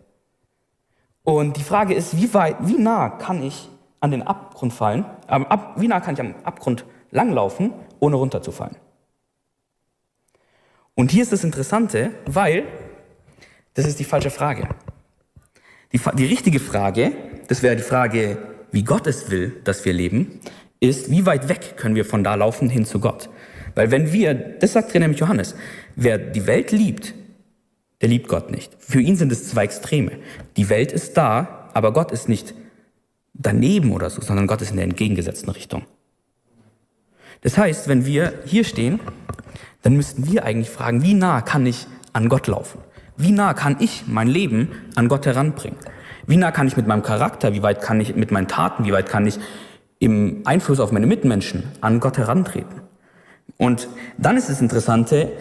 Und 1.23 1.55
die 1.55 1.63
Frage 1.63 1.93
ist, 1.93 2.17
wie 2.17 2.33
weit, 2.33 2.57
wie 2.59 2.77
nah 2.77 3.09
kann 3.09 3.41
ich 3.41 3.69
an 4.03 4.11
den 4.11 4.21
Abgrund 4.21 4.73
fallen, 4.73 5.05
ähm, 5.29 5.45
ab, 5.45 5.75
wie 5.77 5.87
nah 5.87 6.01
kann 6.01 6.15
ich 6.15 6.19
am 6.19 6.35
Abgrund 6.43 6.83
langlaufen, 7.11 7.71
ohne 8.01 8.17
runterzufallen? 8.17 8.75
Und 10.93 11.11
hier 11.11 11.23
ist 11.23 11.31
das 11.31 11.45
Interessante, 11.45 12.11
weil 12.25 12.65
das 13.75 13.87
ist 13.87 13.99
die 13.99 14.03
falsche 14.03 14.29
Frage. 14.29 14.67
Die, 15.93 16.01
die 16.15 16.25
richtige 16.25 16.59
Frage, 16.59 17.13
das 17.47 17.63
wäre 17.63 17.77
die 17.77 17.81
Frage, 17.81 18.37
wie 18.71 18.83
Gott 18.83 19.07
es 19.07 19.31
will, 19.31 19.61
dass 19.63 19.85
wir 19.85 19.93
leben, 19.93 20.41
ist, 20.81 21.09
wie 21.09 21.25
weit 21.25 21.47
weg 21.47 21.77
können 21.77 21.95
wir 21.95 22.03
von 22.03 22.25
da 22.25 22.35
laufen 22.35 22.69
hin 22.69 22.83
zu 22.83 22.99
Gott? 22.99 23.29
Weil 23.73 23.89
wenn 23.89 24.11
wir, 24.11 24.33
das 24.33 24.73
sagt 24.73 24.91
hier 24.91 24.99
nämlich 24.99 25.21
Johannes, 25.21 25.55
wer 25.95 26.17
die 26.17 26.45
Welt 26.45 26.71
liebt, 26.71 27.13
der 28.01 28.09
liebt 28.09 28.27
Gott 28.27 28.51
nicht. 28.51 28.75
Für 28.79 28.99
ihn 28.99 29.15
sind 29.15 29.31
es 29.31 29.47
zwei 29.47 29.63
Extreme. 29.63 30.11
Die 30.57 30.67
Welt 30.67 30.91
ist 30.91 31.15
da, 31.15 31.69
aber 31.73 31.93
Gott 31.93 32.11
ist 32.11 32.27
nicht 32.27 32.53
daneben 33.33 33.91
oder 33.91 34.09
so, 34.09 34.21
sondern 34.21 34.47
Gott 34.47 34.61
ist 34.61 34.71
in 34.71 34.77
der 34.77 34.85
entgegengesetzten 34.85 35.49
Richtung. 35.49 35.83
Das 37.41 37.57
heißt, 37.57 37.87
wenn 37.87 38.05
wir 38.05 38.33
hier 38.45 38.63
stehen, 38.63 38.99
dann 39.81 39.95
müssten 39.95 40.25
wir 40.31 40.45
eigentlich 40.45 40.69
fragen, 40.69 41.03
wie 41.03 41.13
nah 41.13 41.41
kann 41.41 41.65
ich 41.65 41.87
an 42.13 42.29
Gott 42.29 42.47
laufen? 42.47 42.79
Wie 43.17 43.31
nah 43.31 43.53
kann 43.53 43.77
ich 43.79 44.05
mein 44.07 44.27
Leben 44.27 44.69
an 44.95 45.07
Gott 45.07 45.25
heranbringen? 45.25 45.77
Wie 46.25 46.37
nah 46.37 46.51
kann 46.51 46.67
ich 46.67 46.77
mit 46.77 46.87
meinem 46.87 47.03
Charakter, 47.03 47.53
wie 47.53 47.61
weit 47.61 47.81
kann 47.81 47.99
ich 47.99 48.15
mit 48.15 48.31
meinen 48.31 48.47
Taten, 48.47 48.85
wie 48.85 48.93
weit 48.93 49.09
kann 49.09 49.27
ich 49.27 49.39
im 49.99 50.41
Einfluss 50.45 50.79
auf 50.79 50.91
meine 50.91 51.05
Mitmenschen 51.05 51.63
an 51.81 51.99
Gott 51.99 52.17
herantreten? 52.17 52.81
Und 53.57 53.87
dann 54.17 54.37
ist 54.37 54.49
das 54.49 54.61
Interessante, 54.61 55.31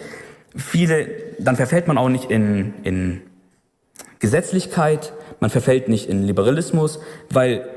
viele, 0.55 1.07
dann 1.39 1.55
verfällt 1.55 1.87
man 1.87 1.97
auch 1.97 2.09
nicht 2.09 2.29
in, 2.29 2.73
in 2.83 3.21
Gesetzlichkeit, 4.19 5.13
man 5.39 5.49
verfällt 5.49 5.87
nicht 5.87 6.09
in 6.09 6.23
Liberalismus, 6.23 6.99
weil 7.29 7.67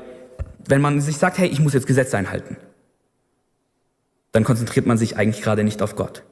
wenn 0.69 0.81
man 0.81 1.01
sich 1.01 1.17
sagt, 1.17 1.37
hey, 1.37 1.47
ich 1.47 1.59
muss 1.59 1.73
jetzt 1.73 1.87
Gesetze 1.87 2.17
einhalten, 2.17 2.57
dann 4.31 4.43
konzentriert 4.43 4.85
man 4.85 4.97
sich 4.97 5.17
eigentlich 5.17 5.43
gerade 5.43 5.63
nicht 5.63 5.81
auf 5.81 5.95
Gott. 5.95 6.23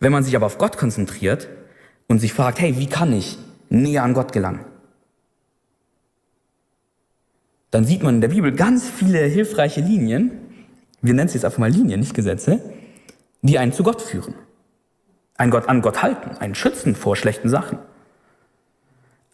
Wenn 0.00 0.12
man 0.12 0.22
sich 0.22 0.36
aber 0.36 0.46
auf 0.46 0.58
Gott 0.58 0.76
konzentriert 0.76 1.48
und 2.08 2.18
sich 2.18 2.32
fragt, 2.32 2.60
hey, 2.60 2.78
wie 2.78 2.88
kann 2.88 3.12
ich 3.12 3.38
näher 3.68 4.02
an 4.02 4.14
Gott 4.14 4.32
gelangen? 4.32 4.64
Dann 7.70 7.84
sieht 7.84 8.02
man 8.02 8.16
in 8.16 8.20
der 8.20 8.28
Bibel 8.28 8.52
ganz 8.52 8.88
viele 8.88 9.20
hilfreiche 9.20 9.80
Linien, 9.80 10.32
wir 11.02 11.14
nennen 11.14 11.28
es 11.28 11.34
jetzt 11.34 11.44
einfach 11.44 11.58
mal 11.58 11.70
Linien, 11.70 12.00
nicht 12.00 12.14
Gesetze, 12.14 12.60
die 13.42 13.58
einen 13.58 13.72
zu 13.72 13.82
Gott 13.82 14.02
führen. 14.02 14.34
Ein 15.36 15.50
Gott 15.50 15.68
an 15.68 15.82
Gott 15.82 16.02
halten, 16.02 16.36
einen 16.38 16.54
schützen 16.54 16.94
vor 16.94 17.16
schlechten 17.16 17.48
Sachen. 17.48 17.78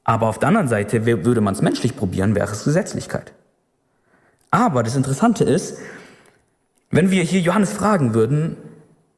Aber 0.04 0.28
auf 0.28 0.38
der 0.38 0.48
anderen 0.48 0.68
Seite 0.68 1.06
würde 1.06 1.40
man 1.40 1.54
es 1.54 1.62
menschlich 1.62 1.96
probieren, 1.96 2.34
wäre 2.34 2.50
es 2.50 2.64
Gesetzlichkeit. 2.64 3.32
Aber 4.52 4.82
das 4.82 4.94
Interessante 4.94 5.44
ist, 5.44 5.78
wenn 6.90 7.10
wir 7.10 7.22
hier 7.22 7.40
Johannes 7.40 7.72
fragen 7.72 8.14
würden, 8.14 8.56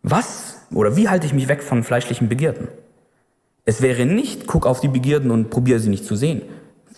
was 0.03 0.59
oder 0.73 0.97
wie 0.97 1.09
halte 1.09 1.27
ich 1.27 1.35
mich 1.35 1.49
weg 1.49 1.63
von 1.63 1.83
fleischlichen 1.83 2.29
Begierden? 2.29 2.69
Es 3.65 3.83
wäre 3.83 4.07
nicht, 4.07 4.47
guck 4.47 4.65
auf 4.65 4.81
die 4.81 4.89
Begierden 4.89 5.31
und 5.31 5.51
probiere 5.51 5.81
sie 5.81 5.91
nicht 5.91 6.05
zu 6.05 6.15
sehen. 6.15 6.43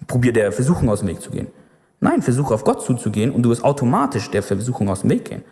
Probier 0.07 0.35
der 0.35 0.53
Versuchung 0.53 0.91
aus 0.91 1.01
dem 1.01 1.09
Weg 1.09 1.23
zu 1.23 1.31
gehen. 1.31 1.47
Nein, 2.01 2.21
versuche 2.21 2.53
auf 2.53 2.65
Gott 2.65 2.83
zuzugehen 2.83 3.31
und 3.31 3.43
du 3.43 3.49
wirst 3.49 3.65
automatisch 3.65 4.31
der 4.31 4.43
Versuchung 4.43 4.91
aus 4.91 5.01
dem 5.01 5.11
Weg 5.11 5.25
gehen. 5.25 5.43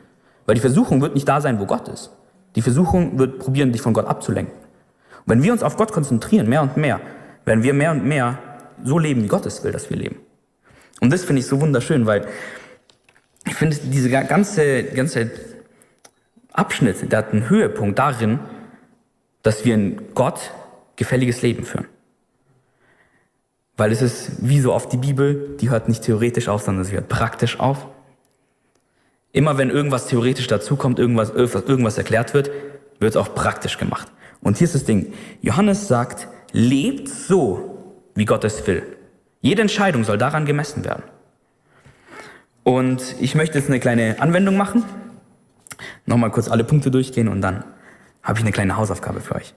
Weil 0.44 0.56
die 0.56 0.60
Versuchung 0.60 1.00
wird 1.00 1.14
nicht 1.14 1.26
da 1.26 1.40
sein, 1.40 1.58
wo 1.58 1.64
Gott 1.64 1.88
ist. 1.88 2.10
Die 2.54 2.60
Versuchung 2.60 3.18
wird 3.18 3.38
probieren, 3.38 3.72
dich 3.72 3.80
von 3.80 3.94
Gott 3.94 4.06
abzulenken. 4.06 4.54
Und 5.24 5.32
wenn 5.32 5.42
wir 5.42 5.52
uns 5.52 5.62
auf 5.62 5.78
Gott 5.78 5.90
konzentrieren, 5.90 6.50
mehr 6.50 6.60
und 6.60 6.76
mehr, 6.76 7.00
werden 7.46 7.62
wir 7.62 7.72
mehr 7.72 7.92
und 7.92 8.04
mehr 8.04 8.38
so 8.82 8.98
leben, 8.98 9.22
wie 9.22 9.28
Gott 9.28 9.46
es 9.46 9.64
will, 9.64 9.72
dass 9.72 9.88
wir 9.88 9.96
leben. 9.96 10.16
Und 11.00 11.10
das 11.12 11.24
finde 11.24 11.40
ich 11.40 11.46
so 11.46 11.60
wunderschön, 11.62 12.04
weil 12.04 12.26
ich 13.46 13.54
finde, 13.54 13.76
diese 13.76 14.10
ganze, 14.10 14.84
ganze 14.84 15.30
Abschnitt, 16.52 17.10
der 17.12 17.18
hat 17.18 17.32
einen 17.32 17.48
Höhepunkt 17.48 17.98
darin, 17.98 18.38
dass 19.42 19.64
wir 19.64 19.74
ein 19.74 20.00
Gott 20.14 20.52
gefälliges 20.96 21.42
Leben 21.42 21.64
führen. 21.64 21.86
Weil 23.76 23.90
es 23.92 24.02
ist 24.02 24.30
wie 24.38 24.60
so 24.60 24.72
oft 24.72 24.92
die 24.92 24.96
Bibel, 24.96 25.56
die 25.60 25.70
hört 25.70 25.88
nicht 25.88 26.02
theoretisch 26.02 26.48
auf, 26.48 26.62
sondern 26.62 26.84
sie 26.84 26.94
hört 26.94 27.08
praktisch 27.08 27.58
auf. 27.58 27.88
Immer 29.32 29.58
wenn 29.58 29.68
irgendwas 29.68 30.06
theoretisch 30.06 30.46
dazukommt, 30.46 31.00
irgendwas, 31.00 31.30
irgendwas 31.30 31.98
erklärt 31.98 32.34
wird, 32.34 32.50
wird 33.00 33.10
es 33.10 33.16
auch 33.16 33.34
praktisch 33.34 33.78
gemacht. 33.78 34.12
Und 34.40 34.58
hier 34.58 34.66
ist 34.66 34.76
das 34.76 34.84
Ding. 34.84 35.12
Johannes 35.40 35.88
sagt, 35.88 36.28
lebt 36.52 37.08
so, 37.08 37.96
wie 38.14 38.26
Gott 38.26 38.44
es 38.44 38.64
will. 38.66 38.84
Jede 39.40 39.62
Entscheidung 39.62 40.04
soll 40.04 40.18
daran 40.18 40.46
gemessen 40.46 40.84
werden. 40.84 41.02
Und 42.64 43.14
ich 43.20 43.34
möchte 43.34 43.58
jetzt 43.58 43.68
eine 43.68 43.78
kleine 43.78 44.16
Anwendung 44.20 44.56
machen. 44.56 44.84
Nochmal 46.06 46.30
kurz 46.30 46.48
alle 46.50 46.64
Punkte 46.64 46.90
durchgehen 46.90 47.28
und 47.28 47.40
dann 47.40 47.64
habe 48.22 48.38
ich 48.38 48.44
eine 48.44 48.52
kleine 48.52 48.76
Hausaufgabe 48.76 49.20
für 49.20 49.36
euch. 49.36 49.54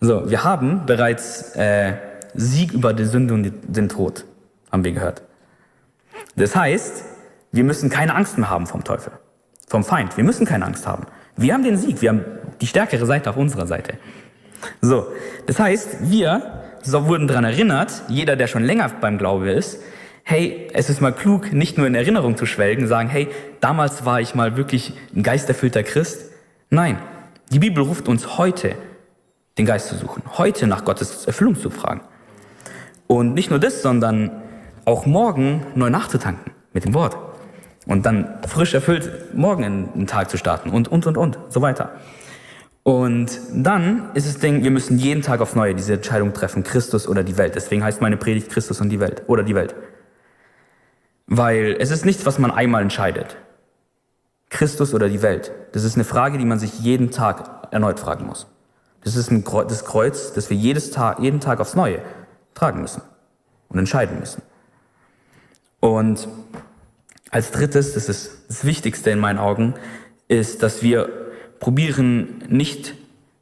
So, 0.00 0.28
wir 0.28 0.42
haben 0.42 0.86
bereits 0.86 1.54
äh, 1.54 1.94
Sieg 2.34 2.72
über 2.72 2.92
die 2.92 3.04
Sünde 3.04 3.34
und 3.34 3.52
den 3.66 3.88
Tod, 3.88 4.24
haben 4.72 4.84
wir 4.84 4.92
gehört. 4.92 5.22
Das 6.36 6.56
heißt, 6.56 7.04
wir 7.52 7.64
müssen 7.64 7.90
keine 7.90 8.14
Angst 8.14 8.38
mehr 8.38 8.50
haben 8.50 8.66
vom 8.66 8.84
Teufel, 8.84 9.12
vom 9.68 9.84
Feind. 9.84 10.16
Wir 10.16 10.24
müssen 10.24 10.46
keine 10.46 10.64
Angst 10.64 10.86
haben. 10.86 11.06
Wir 11.36 11.54
haben 11.54 11.62
den 11.62 11.76
Sieg, 11.76 12.00
wir 12.00 12.10
haben 12.10 12.24
die 12.60 12.66
stärkere 12.66 13.06
Seite 13.06 13.30
auf 13.30 13.36
unserer 13.36 13.66
Seite. 13.66 13.94
So, 14.80 15.06
das 15.46 15.58
heißt, 15.58 16.10
wir 16.10 16.62
so 16.82 17.06
wurden 17.06 17.28
daran 17.28 17.44
erinnert, 17.44 18.02
jeder, 18.08 18.36
der 18.36 18.46
schon 18.46 18.62
länger 18.64 18.90
beim 19.00 19.18
Glaube 19.18 19.50
ist, 19.50 19.78
hey, 20.24 20.68
es 20.72 20.88
ist 20.88 21.00
mal 21.00 21.12
klug, 21.12 21.52
nicht 21.52 21.76
nur 21.76 21.86
in 21.86 21.94
Erinnerung 21.94 22.36
zu 22.36 22.46
schwelgen, 22.46 22.88
sagen, 22.88 23.08
hey, 23.08 23.28
damals 23.60 24.04
war 24.04 24.20
ich 24.20 24.34
mal 24.34 24.56
wirklich 24.56 24.94
ein 25.14 25.22
geisterfüllter 25.22 25.82
Christ. 25.82 26.30
Nein, 26.70 26.98
die 27.52 27.58
Bibel 27.58 27.84
ruft 27.84 28.08
uns 28.08 28.38
heute, 28.38 28.74
den 29.58 29.66
Geist 29.66 29.88
zu 29.88 29.96
suchen, 29.96 30.22
heute 30.38 30.66
nach 30.66 30.84
Gottes 30.84 31.26
Erfüllung 31.26 31.56
zu 31.56 31.70
fragen. 31.70 32.00
Und 33.06 33.34
nicht 33.34 33.50
nur 33.50 33.58
das, 33.58 33.82
sondern 33.82 34.30
auch 34.86 35.04
morgen 35.04 35.66
neu 35.74 35.90
nachzutanken 35.90 36.52
mit 36.72 36.84
dem 36.84 36.94
Wort. 36.94 37.16
Und 37.86 38.06
dann 38.06 38.38
frisch 38.48 38.72
erfüllt 38.72 39.34
morgen 39.34 39.62
in 39.62 39.88
den 39.94 40.06
Tag 40.06 40.30
zu 40.30 40.38
starten 40.38 40.70
und, 40.70 40.88
und, 40.88 41.06
und, 41.06 41.18
und, 41.18 41.38
so 41.50 41.60
weiter. 41.60 41.92
Und 42.82 43.40
dann 43.52 44.10
ist 44.14 44.26
es 44.26 44.38
Ding, 44.38 44.62
wir 44.62 44.70
müssen 44.70 44.98
jeden 44.98 45.22
Tag 45.22 45.40
aufs 45.40 45.54
Neue 45.54 45.74
diese 45.74 45.94
Entscheidung 45.94 46.32
treffen, 46.32 46.64
Christus 46.64 47.06
oder 47.06 47.22
die 47.22 47.36
Welt. 47.36 47.54
Deswegen 47.54 47.84
heißt 47.84 48.00
meine 48.00 48.16
Predigt 48.16 48.50
Christus 48.50 48.80
und 48.80 48.88
die 48.88 49.00
Welt 49.00 49.22
oder 49.26 49.42
die 49.42 49.54
Welt. 49.54 49.74
Weil 51.26 51.76
es 51.78 51.90
ist 51.90 52.04
nichts, 52.04 52.26
was 52.26 52.38
man 52.38 52.50
einmal 52.50 52.82
entscheidet. 52.82 53.36
Christus 54.50 54.94
oder 54.94 55.08
die 55.08 55.22
Welt. 55.22 55.52
Das 55.72 55.84
ist 55.84 55.94
eine 55.96 56.04
Frage, 56.04 56.38
die 56.38 56.44
man 56.44 56.58
sich 56.58 56.78
jeden 56.80 57.10
Tag 57.10 57.68
erneut 57.72 57.98
fragen 57.98 58.26
muss. 58.26 58.46
Das 59.02 59.16
ist 59.16 59.30
ein 59.30 59.44
Kreuz, 59.44 59.68
das 59.68 59.84
Kreuz, 59.84 60.32
das 60.32 60.48
wir 60.48 60.56
jedes 60.56 60.90
Tag, 60.90 61.18
jeden 61.20 61.40
Tag 61.40 61.60
aufs 61.60 61.74
Neue 61.74 62.00
tragen 62.54 62.80
müssen 62.80 63.02
und 63.68 63.78
entscheiden 63.78 64.18
müssen. 64.18 64.42
Und 65.80 66.28
als 67.30 67.50
drittes, 67.50 67.94
das 67.94 68.08
ist 68.08 68.44
das 68.48 68.64
Wichtigste 68.64 69.10
in 69.10 69.18
meinen 69.18 69.38
Augen, 69.38 69.74
ist, 70.28 70.62
dass 70.62 70.82
wir 70.82 71.08
probieren, 71.58 72.44
nicht 72.48 72.94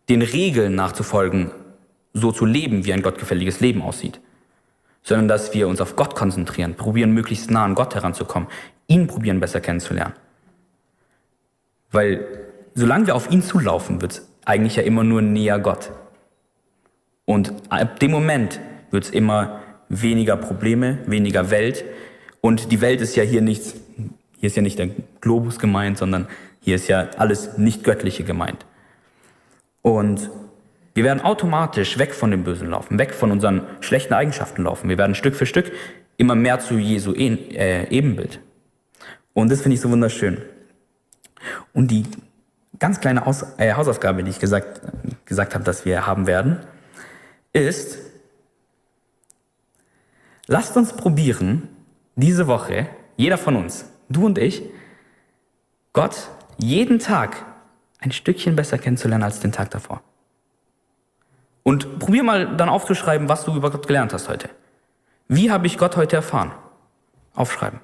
den 0.08 0.22
Regeln 0.22 0.74
nachzufolgen, 0.74 1.50
so 2.14 2.32
zu 2.32 2.44
leben, 2.44 2.84
wie 2.84 2.92
ein 2.92 3.02
gottgefälliges 3.02 3.60
Leben 3.60 3.82
aussieht, 3.82 4.20
sondern 5.02 5.28
dass 5.28 5.52
wir 5.54 5.68
uns 5.68 5.80
auf 5.80 5.96
Gott 5.96 6.14
konzentrieren, 6.14 6.74
probieren 6.74 7.12
möglichst 7.12 7.50
nah 7.50 7.64
an 7.64 7.74
Gott 7.74 7.94
heranzukommen, 7.94 8.48
ihn 8.86 9.06
probieren 9.06 9.40
besser 9.40 9.60
kennenzulernen. 9.60 10.14
Weil 11.90 12.26
solange 12.74 13.06
wir 13.06 13.14
auf 13.14 13.30
ihn 13.30 13.42
zulaufen, 13.42 14.00
wird 14.00 14.12
es 14.12 14.28
eigentlich 14.44 14.76
ja 14.76 14.82
immer 14.82 15.04
nur 15.04 15.22
näher 15.22 15.58
Gott. 15.58 15.90
Und 17.24 17.52
ab 17.68 18.00
dem 18.00 18.10
Moment 18.10 18.60
wird 18.90 19.04
es 19.04 19.10
immer 19.10 19.60
weniger 19.88 20.36
Probleme, 20.36 20.98
weniger 21.06 21.50
Welt. 21.50 21.84
Und 22.40 22.72
die 22.72 22.80
Welt 22.80 23.00
ist 23.00 23.14
ja 23.14 23.22
hier 23.22 23.42
nichts, 23.42 23.74
hier 24.38 24.46
ist 24.46 24.56
ja 24.56 24.62
nicht 24.62 24.78
der 24.78 24.90
Globus 25.20 25.58
gemeint, 25.58 25.98
sondern 25.98 26.26
hier 26.60 26.76
ist 26.76 26.88
ja 26.88 27.08
alles 27.18 27.58
nicht 27.58 27.84
Göttliche 27.84 28.24
gemeint. 28.24 28.64
Und 29.82 30.30
wir 30.94 31.04
werden 31.04 31.22
automatisch 31.22 31.98
weg 31.98 32.14
von 32.14 32.30
dem 32.30 32.44
Bösen 32.44 32.68
laufen, 32.68 32.98
weg 32.98 33.14
von 33.14 33.30
unseren 33.30 33.62
schlechten 33.80 34.12
Eigenschaften 34.12 34.64
laufen. 34.64 34.88
Wir 34.88 34.98
werden 34.98 35.14
Stück 35.14 35.34
für 35.34 35.46
Stück 35.46 35.72
immer 36.16 36.34
mehr 36.34 36.60
zu 36.60 36.78
Jesu 36.78 37.12
äh, 37.14 37.88
Ebenbild. 37.88 38.40
Und 39.32 39.50
das 39.50 39.62
finde 39.62 39.74
ich 39.76 39.80
so 39.80 39.90
wunderschön. 39.90 40.42
Und 41.72 41.90
die 41.90 42.04
ganz 42.78 43.00
kleine 43.00 43.26
Aus 43.26 43.44
äh, 43.58 43.72
Hausaufgabe, 43.74 44.22
die 44.22 44.30
ich 44.30 44.38
gesagt, 44.38 44.82
gesagt 45.24 45.54
habe, 45.54 45.64
dass 45.64 45.84
wir 45.84 46.06
haben 46.06 46.26
werden, 46.26 46.60
ist, 47.52 47.98
lasst 50.46 50.76
uns 50.76 50.92
probieren, 50.92 51.68
diese 52.16 52.46
Woche, 52.46 52.88
jeder 53.16 53.38
von 53.38 53.56
uns, 53.56 53.86
du 54.08 54.26
und 54.26 54.38
ich, 54.38 54.62
Gott 55.92 56.28
jeden 56.58 56.98
Tag 56.98 57.44
ein 57.98 58.12
Stückchen 58.12 58.56
besser 58.56 58.78
kennenzulernen 58.78 59.24
als 59.24 59.40
den 59.40 59.52
Tag 59.52 59.70
davor. 59.70 60.02
Und 61.62 61.98
probier 61.98 62.24
mal 62.24 62.56
dann 62.56 62.68
aufzuschreiben, 62.68 63.28
was 63.28 63.44
du 63.44 63.54
über 63.54 63.70
Gott 63.70 63.86
gelernt 63.86 64.12
hast 64.12 64.28
heute. 64.28 64.50
Wie 65.28 65.50
habe 65.50 65.66
ich 65.66 65.78
Gott 65.78 65.96
heute 65.96 66.16
erfahren? 66.16 66.52
Aufschreiben. 67.34 67.80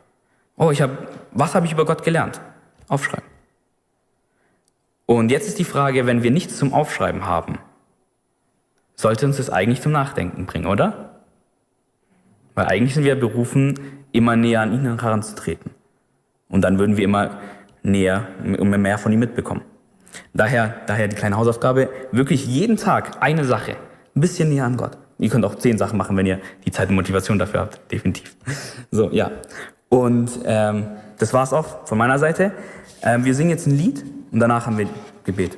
Oh, 0.57 0.71
ich 0.71 0.83
habe, 0.83 0.99
was 1.31 1.55
habe 1.55 1.67
ich 1.67 1.73
über 1.73 1.87
Gott 1.87 2.03
gelernt? 2.03 2.41
Aufschreiben. 2.89 3.29
Und 5.07 5.31
jetzt 5.31 5.49
ist 5.49 5.59
die 5.59 5.65
Frage, 5.65 6.07
wenn 6.07 6.23
wir 6.23 6.31
nichts 6.31 6.59
zum 6.59 6.75
Aufschreiben 6.75 7.25
haben, 7.25 7.59
sollte 8.95 9.27
uns 9.27 9.37
das 9.37 9.49
eigentlich 9.49 9.81
zum 9.81 9.93
Nachdenken 9.93 10.45
bringen, 10.47 10.67
oder? 10.67 11.21
Weil 12.55 12.67
eigentlich 12.67 12.95
sind 12.95 13.05
wir 13.05 13.19
berufen, 13.19 13.79
immer 14.13 14.35
näher 14.35 14.61
an 14.61 14.73
ihn 14.73 14.85
heranzutreten. 14.85 15.71
Und 16.49 16.63
dann 16.63 16.79
würden 16.79 16.97
wir 16.97 17.05
immer 17.05 17.39
näher, 17.83 18.27
immer 18.43 18.79
mehr 18.79 18.99
von 18.99 19.13
ihm 19.13 19.21
mitbekommen. 19.21 19.63
Daher, 20.35 20.77
daher 20.87 21.09
die 21.09 21.17
kleine 21.17 21.37
Hausaufgabe, 21.37 21.89
wirklich 22.13 22.47
jeden 22.47 22.77
Tag 22.77 23.23
eine 23.23 23.45
Sache 23.45 23.77
ein 24.15 24.21
bisschen 24.21 24.49
näher 24.49 24.65
an 24.65 24.77
Gott. 24.77 24.99
Ihr 25.19 25.31
könnt 25.31 25.45
auch 25.45 25.57
zehn 25.57 25.79
Sachen 25.79 25.99
machen, 25.99 26.17
wenn 26.17 26.27
ihr 26.27 26.41
die 26.65 26.71
Zeit 26.71 26.89
und 26.89 26.95
Motivation 26.95 27.39
dafür 27.39 27.61
habt, 27.61 27.91
definitiv. 27.91 28.37
So, 28.91 29.11
ja. 29.11 29.31
Und 29.89 30.31
ähm, 30.45 30.87
das 31.19 31.33
war's 31.33 31.53
auch 31.53 31.87
von 31.87 31.99
meiner 31.99 32.19
Seite. 32.19 32.53
Ähm, 33.03 33.25
wir 33.25 33.35
singen 33.35 33.51
jetzt 33.51 33.67
ein 33.67 33.77
Lied 33.77 34.05
und 34.31 34.41
danach 34.41 34.67
haben 34.67 34.79
wir 34.79 34.89
Gebet. 35.25 35.57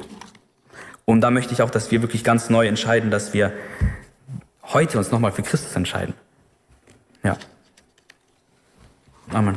Und 1.04 1.20
da 1.20 1.30
möchte 1.30 1.52
ich 1.52 1.62
auch, 1.62 1.70
dass 1.70 1.90
wir 1.90 2.02
wirklich 2.02 2.24
ganz 2.24 2.50
neu 2.50 2.66
entscheiden, 2.66 3.10
dass 3.10 3.34
wir 3.34 3.52
heute 4.62 4.98
uns 4.98 5.10
nochmal 5.10 5.32
für 5.32 5.42
Christus 5.42 5.74
entscheiden. 5.74 6.14
Ja. 7.22 7.36
Amen. 9.32 9.56